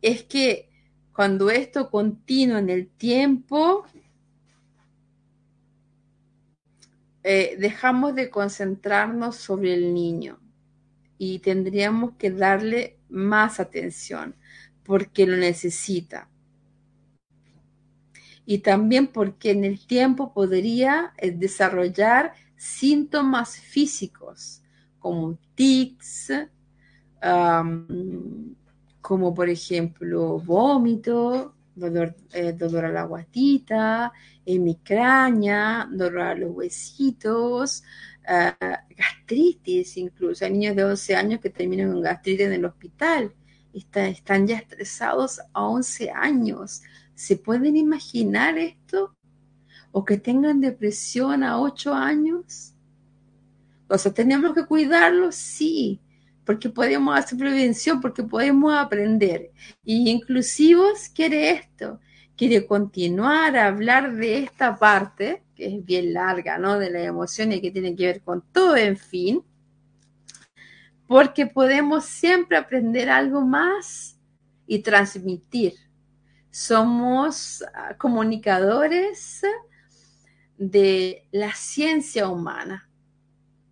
es 0.00 0.22
que 0.22 0.70
cuando 1.12 1.50
esto 1.50 1.90
continúa 1.90 2.60
en 2.60 2.70
el 2.70 2.88
tiempo, 2.88 3.84
eh, 7.26 7.56
dejamos 7.58 8.14
de 8.14 8.28
concentrarnos 8.28 9.36
sobre 9.36 9.72
el 9.72 9.94
niño 9.94 10.38
y 11.16 11.38
tendríamos 11.38 12.12
que 12.18 12.30
darle 12.30 12.98
más 13.08 13.60
atención 13.60 14.36
porque 14.84 15.26
lo 15.26 15.38
necesita. 15.38 16.28
Y 18.44 18.58
también 18.58 19.06
porque 19.06 19.52
en 19.52 19.64
el 19.64 19.86
tiempo 19.86 20.34
podría 20.34 21.14
eh, 21.16 21.30
desarrollar 21.30 22.34
síntomas 22.56 23.56
físicos 23.56 24.62
como 24.98 25.38
tics, 25.54 26.30
como 29.00 29.34
por 29.34 29.48
ejemplo 29.48 30.38
vómito, 30.40 31.54
dolor, 31.74 32.14
eh, 32.32 32.52
dolor 32.52 32.86
a 32.86 32.92
la 32.92 33.04
guatita, 33.04 34.12
hemicraña, 34.44 35.88
dolor 35.90 36.20
a 36.20 36.34
los 36.34 36.50
huesitos, 36.52 37.82
gastritis 38.96 39.96
incluso. 39.96 40.44
Hay 40.44 40.52
niños 40.52 40.76
de 40.76 40.84
11 40.84 41.16
años 41.16 41.40
que 41.40 41.50
terminan 41.50 41.92
con 41.92 42.02
gastritis 42.02 42.46
en 42.46 42.52
el 42.54 42.64
hospital. 42.64 43.34
están 43.72 44.46
ya 44.46 44.58
estresados 44.58 45.40
a 45.52 45.66
11 45.66 46.10
años. 46.10 46.82
¿Se 47.14 47.36
pueden 47.36 47.76
imaginar 47.76 48.56
esto? 48.58 49.16
¿O 49.92 50.04
que 50.04 50.16
tengan 50.16 50.60
depresión 50.60 51.42
a 51.42 51.60
8 51.60 51.92
años? 51.92 52.74
O 53.88 53.98
sea, 53.98 54.12
¿tenemos 54.12 54.54
que 54.54 54.64
cuidarlos? 54.64 55.34
Sí, 55.34 56.00
porque 56.44 56.68
podemos 56.68 57.18
hacer 57.18 57.38
prevención, 57.38 58.00
porque 58.00 58.22
podemos 58.22 58.74
aprender. 58.74 59.50
Y 59.84 60.10
Inclusivos 60.10 61.08
quiere 61.08 61.50
esto, 61.50 62.00
quiere 62.36 62.66
continuar 62.66 63.56
a 63.56 63.68
hablar 63.68 64.14
de 64.14 64.38
esta 64.38 64.78
parte, 64.78 65.42
que 65.54 65.66
es 65.66 65.84
bien 65.84 66.12
larga, 66.12 66.58
¿no? 66.58 66.78
De 66.78 66.90
las 66.90 67.02
emociones 67.02 67.60
que 67.60 67.70
tiene 67.70 67.94
que 67.94 68.06
ver 68.06 68.22
con 68.22 68.42
todo, 68.52 68.76
en 68.76 68.96
fin, 68.96 69.42
porque 71.06 71.46
podemos 71.46 72.04
siempre 72.04 72.56
aprender 72.56 73.08
algo 73.10 73.42
más 73.42 74.18
y 74.66 74.80
transmitir 74.80 75.74
somos 76.54 77.64
ah, 77.74 77.96
comunicadores 77.98 79.42
de 80.56 81.26
la 81.32 81.52
ciencia 81.52 82.28
humana, 82.28 82.88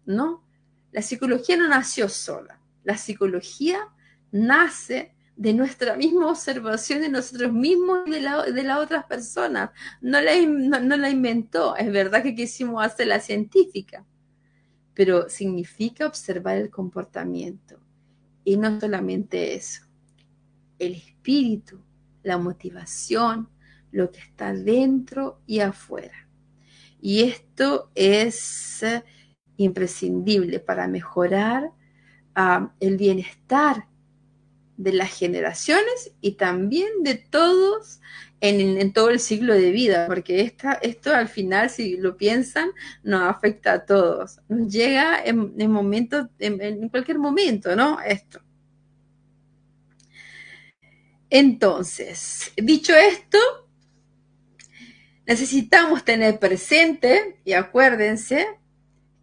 ¿no? 0.04 0.42
La 0.90 1.00
psicología 1.00 1.56
no 1.56 1.68
nació 1.68 2.08
sola, 2.08 2.58
la 2.84 2.96
psicología 2.96 3.88
nace 4.30 5.14
de 5.36 5.54
nuestra 5.54 5.96
misma 5.96 6.30
observación 6.30 7.00
de 7.00 7.08
nosotros 7.08 7.52
mismos 7.52 8.00
y 8.06 8.10
de, 8.10 8.20
las 8.20 8.78
otras 8.78 9.04
personas. 9.04 9.70
No 10.00 10.20
la, 10.20 10.32
no 10.80 10.96
la 10.96 11.10
inventó, 11.10 11.76
es 11.76 11.90
verdad 11.90 12.22
que 12.22 12.34
quisimos 12.34 12.84
hacer 12.84 13.08
la 13.08 13.20
científica, 13.20 14.04
pero 14.94 15.28
significa 15.28 16.06
observar 16.06 16.56
el 16.56 16.70
comportamiento. 16.70 17.78
Y 18.44 18.56
no 18.56 18.80
solamente 18.80 19.54
eso, 19.54 19.82
el 20.78 20.94
espíritu, 20.94 21.80
la 22.22 22.38
motivación, 22.38 23.48
lo 23.90 24.10
que 24.10 24.20
está 24.20 24.52
dentro 24.52 25.40
y 25.46 25.60
afuera. 25.60 26.28
Y 27.00 27.22
esto 27.22 27.90
es 27.94 28.84
imprescindible 29.56 30.60
para 30.60 30.88
mejorar 30.88 31.70
el 32.34 32.96
bienestar 32.96 33.86
de 34.76 34.92
las 34.92 35.16
generaciones 35.16 36.12
y 36.20 36.32
también 36.32 36.88
de 37.02 37.14
todos 37.14 38.00
en, 38.40 38.92
todo 38.92 39.10
el 39.10 39.20
ciclo 39.20 39.54
de 39.54 39.70
vida, 39.70 40.06
porque 40.08 40.40
esta, 40.40 40.72
esto 40.72 41.14
al 41.14 41.28
final, 41.28 41.70
si 41.70 41.96
lo 41.96 42.16
piensan, 42.16 42.70
nos 43.04 43.22
afecta 43.22 43.72
a 43.72 43.84
todos. 43.86 44.40
Nos 44.48 44.68
llega 44.68 45.22
en, 45.24 45.70
momentos, 45.70 46.26
en 46.40 46.88
cualquier 46.88 47.18
momento, 47.20 47.76
¿no? 47.76 48.00
Esto. 48.00 48.40
Entonces, 51.30 52.52
dicho 52.56 52.94
esto, 52.94 53.38
necesitamos 55.24 56.04
tener 56.04 56.38
presente, 56.38 57.40
y 57.44 57.52
acuérdense, 57.52 58.46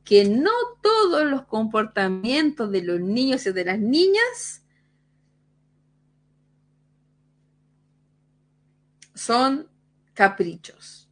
que 0.10 0.28
no 0.28 0.50
todos 0.82 1.24
los 1.30 1.46
comportamientos 1.46 2.72
de 2.72 2.82
los 2.82 3.00
niños 3.00 3.46
y 3.46 3.52
de 3.52 3.64
las 3.64 3.78
niñas 3.78 4.66
son 9.14 9.70
caprichos. 10.16 11.08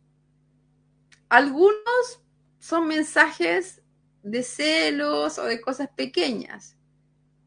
Algunos 1.30 2.24
son 2.58 2.88
mensajes 2.88 3.84
de 4.24 4.42
celos 4.42 5.38
o 5.38 5.44
de 5.44 5.62
cosas 5.62 5.90
pequeñas, 5.96 6.76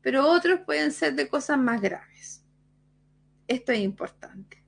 pero 0.02 0.30
otros 0.30 0.60
pueden 0.64 0.92
ser 0.92 1.16
de 1.16 1.28
cosas 1.28 1.58
más 1.58 1.80
graves. 1.80 2.44
Esto 3.48 3.72
es 3.72 3.80
importante. 3.80 4.64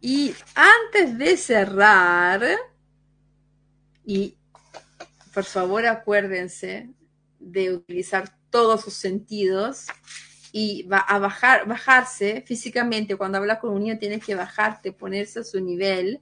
Y 0.00 0.34
antes 0.56 1.16
de 1.16 1.36
cerrar, 1.36 2.42
y 4.04 4.36
por 5.32 5.44
favor 5.44 5.86
acuérdense 5.86 6.90
de 7.38 7.74
utilizar 7.74 8.36
todos 8.50 8.82
sus 8.82 8.94
sentidos 8.94 9.86
y 10.52 10.82
va 10.84 10.98
a 10.98 11.18
bajar, 11.18 11.66
bajarse 11.68 12.42
físicamente. 12.46 13.16
Cuando 13.16 13.38
hablas 13.38 13.58
con 13.58 13.72
un 13.72 13.84
niño 13.84 13.98
tienes 13.98 14.24
que 14.24 14.34
bajarte, 14.34 14.92
ponerse 14.92 15.40
a 15.40 15.44
su 15.44 15.60
nivel. 15.60 16.20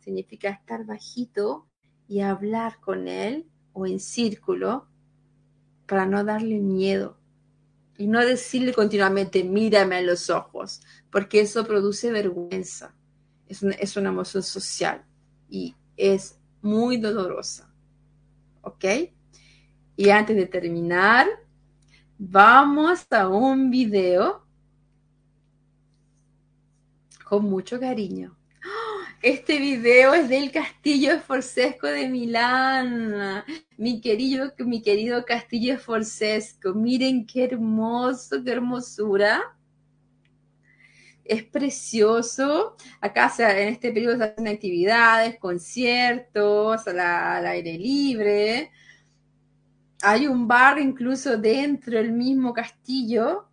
Significa 0.00 0.50
estar 0.50 0.84
bajito 0.84 1.68
y 2.08 2.20
hablar 2.20 2.80
con 2.80 3.08
él 3.08 3.46
o 3.72 3.86
en 3.86 4.00
círculo 4.00 4.88
para 5.86 6.06
no 6.06 6.24
darle 6.24 6.58
miedo 6.58 7.18
y 7.98 8.06
no 8.06 8.20
decirle 8.20 8.72
continuamente, 8.72 9.42
mírame 9.44 9.96
a 9.96 10.02
los 10.02 10.28
ojos, 10.28 10.82
porque 11.10 11.40
eso 11.40 11.66
produce 11.66 12.10
vergüenza. 12.10 12.94
Es 13.48 13.62
es 13.62 13.96
una 13.96 14.10
emoción 14.10 14.42
social 14.42 15.04
y 15.48 15.74
es 15.96 16.38
muy 16.66 16.96
dolorosa. 16.96 17.72
¿Ok? 18.60 18.84
Y 19.96 20.10
antes 20.10 20.36
de 20.36 20.46
terminar, 20.46 21.26
vamos 22.18 23.06
a 23.10 23.28
un 23.28 23.70
video 23.70 24.44
con 27.24 27.44
mucho 27.44 27.80
cariño. 27.80 28.36
Este 29.22 29.58
video 29.58 30.12
es 30.12 30.28
del 30.28 30.50
Castillo 30.50 31.12
Esforzesco 31.12 31.86
de 31.86 32.08
Milán. 32.08 33.44
Mi 33.76 34.00
querido, 34.00 34.52
mi 34.58 34.82
querido 34.82 35.24
Castillo 35.24 35.74
Esforzesco. 35.74 36.74
Miren 36.74 37.26
qué 37.26 37.44
hermoso, 37.44 38.44
qué 38.44 38.50
hermosura. 38.52 39.56
Es 41.28 41.42
precioso. 41.44 42.76
Acá 43.00 43.32
en 43.38 43.68
este 43.68 43.92
periodo 43.92 44.18
se 44.18 44.24
hacen 44.24 44.48
actividades, 44.48 45.38
conciertos, 45.38 46.86
al 46.86 47.46
aire 47.46 47.78
libre. 47.78 48.70
Hay 50.02 50.26
un 50.26 50.46
bar 50.46 50.78
incluso 50.78 51.36
dentro 51.36 51.96
del 51.96 52.12
mismo 52.12 52.52
castillo 52.52 53.48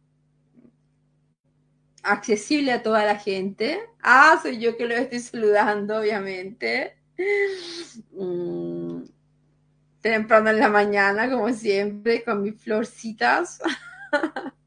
accesible 2.04 2.72
a 2.74 2.84
toda 2.84 3.06
la 3.06 3.18
gente. 3.18 3.80
Ah, 4.02 4.40
soy 4.42 4.60
yo 4.60 4.78
que 4.78 4.86
lo 4.86 4.96
estoy 4.96 5.20
saludando, 5.20 6.00
obviamente. 6.00 6.98
Mm, 8.12 9.04
temprano 10.02 10.50
en 10.50 10.60
la 10.60 10.70
mañana, 10.70 11.30
como 11.30 11.52
siempre, 11.54 12.24
con 12.24 12.42
mis 12.42 12.62
florcitas. 12.62 13.60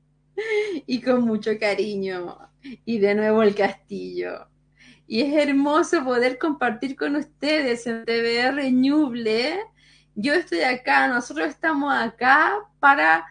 y 0.86 1.00
con 1.00 1.22
mucho 1.22 1.58
cariño. 1.58 2.38
Y 2.84 2.98
de 2.98 3.14
nuevo 3.14 3.42
el 3.42 3.54
castillo. 3.54 4.48
Y 5.06 5.22
es 5.22 5.34
hermoso 5.34 6.04
poder 6.04 6.38
compartir 6.38 6.96
con 6.96 7.16
ustedes 7.16 7.86
en 7.86 8.04
TVR 8.04 8.70
Ñuble. 8.72 9.58
Yo 10.14 10.34
estoy 10.34 10.62
acá, 10.62 11.08
nosotros 11.08 11.48
estamos 11.48 11.94
acá 11.94 12.58
para 12.80 13.24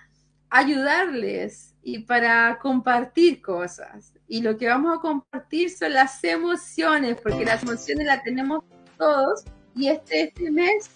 ayudarles 0.49 1.75
y 1.83 1.99
para 1.99 2.57
compartir 2.61 3.41
cosas. 3.41 4.13
Y 4.27 4.41
lo 4.41 4.57
que 4.57 4.67
vamos 4.67 4.97
a 4.97 5.01
compartir 5.01 5.69
son 5.69 5.93
las 5.93 6.23
emociones, 6.23 7.17
porque 7.21 7.45
las 7.45 7.63
emociones 7.63 8.07
las 8.07 8.23
tenemos 8.23 8.63
todos 8.97 9.43
y 9.75 9.89
este, 9.89 10.23
este 10.23 10.49
mes 10.51 10.89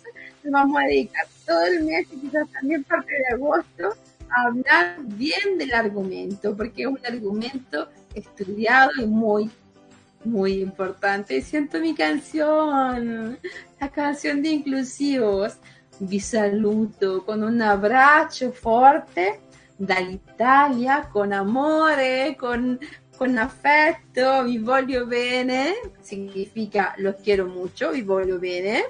nos 0.44 0.54
vamos 0.54 0.82
a 0.82 0.86
dedicar 0.86 1.28
todo 1.46 1.66
el 1.66 1.84
mes 1.84 2.08
y 2.14 2.22
quizás 2.22 2.50
también 2.52 2.84
parte 2.86 3.12
de 3.12 3.36
agosto 3.36 3.90
hablar 4.32 4.98
bien 5.04 5.58
del 5.58 5.74
argumento, 5.74 6.56
porque 6.56 6.84
es 6.84 6.88
un 6.88 7.00
argumento 7.06 7.90
estudiado 8.14 8.92
y 9.02 9.06
muy 9.06 9.50
muy 10.24 10.62
importante. 10.62 11.42
Siento 11.42 11.80
mi 11.80 11.96
canción, 11.96 13.40
la 13.80 13.90
canción 13.90 14.42
de 14.42 14.50
inclusivos. 14.50 15.58
Vi 16.00 16.20
saluto 16.20 17.26
con 17.26 17.44
un 17.44 17.62
abbraccio 17.62 18.52
forte 18.52 19.40
dall'Italia, 19.78 21.10
con 21.12 21.34
amore, 21.34 22.38
con, 22.40 22.80
con 23.18 23.38
affetto, 23.38 24.44
vi 24.46 24.58
voglio 24.58 25.06
bene, 25.08 25.76
significa 26.02 26.94
los 26.98 27.16
quiero 27.16 27.48
mucho, 27.48 27.92
vi 27.92 28.02
voglio 28.02 28.40
bene. 28.40 28.86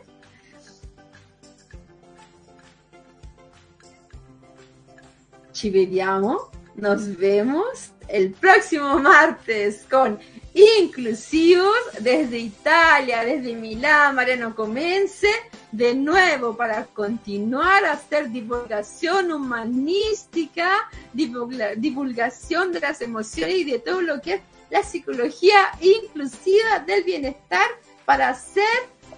Ci 5.59 5.69
vediamo, 5.71 6.49
nos 6.75 7.17
vemos 7.17 7.91
el 8.07 8.31
próximo 8.31 8.97
martes 8.97 9.85
con 9.91 10.17
inclusivos 10.53 11.75
desde 11.99 12.39
Italia, 12.39 13.25
desde 13.25 13.55
Milán, 13.55 14.15
Mariano 14.15 14.55
Comense, 14.55 15.27
de 15.73 15.95
nuevo 15.95 16.55
para 16.55 16.85
continuar 16.85 17.83
a 17.83 17.91
hacer 17.91 18.29
divulgación 18.29 19.33
humanística, 19.33 20.89
divulgación 21.11 22.71
de 22.71 22.79
las 22.79 23.01
emociones 23.01 23.55
y 23.55 23.63
de 23.65 23.79
todo 23.79 24.01
lo 24.01 24.21
que 24.21 24.35
es 24.35 24.41
la 24.69 24.81
psicología 24.81 25.59
inclusiva 25.81 26.79
del 26.87 27.03
bienestar 27.03 27.67
para 28.05 28.29
hacer 28.29 28.63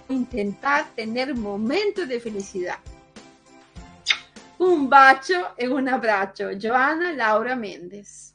intentar 0.08 0.90
tener 0.96 1.36
momentos 1.36 2.08
de 2.08 2.18
felicidad. 2.18 2.78
Un 4.64 4.86
bacio 4.86 5.56
e 5.56 5.66
un 5.66 5.88
abbraccio, 5.88 6.54
Joana 6.56 7.12
Laura 7.12 7.56
Méndez. 7.56 8.31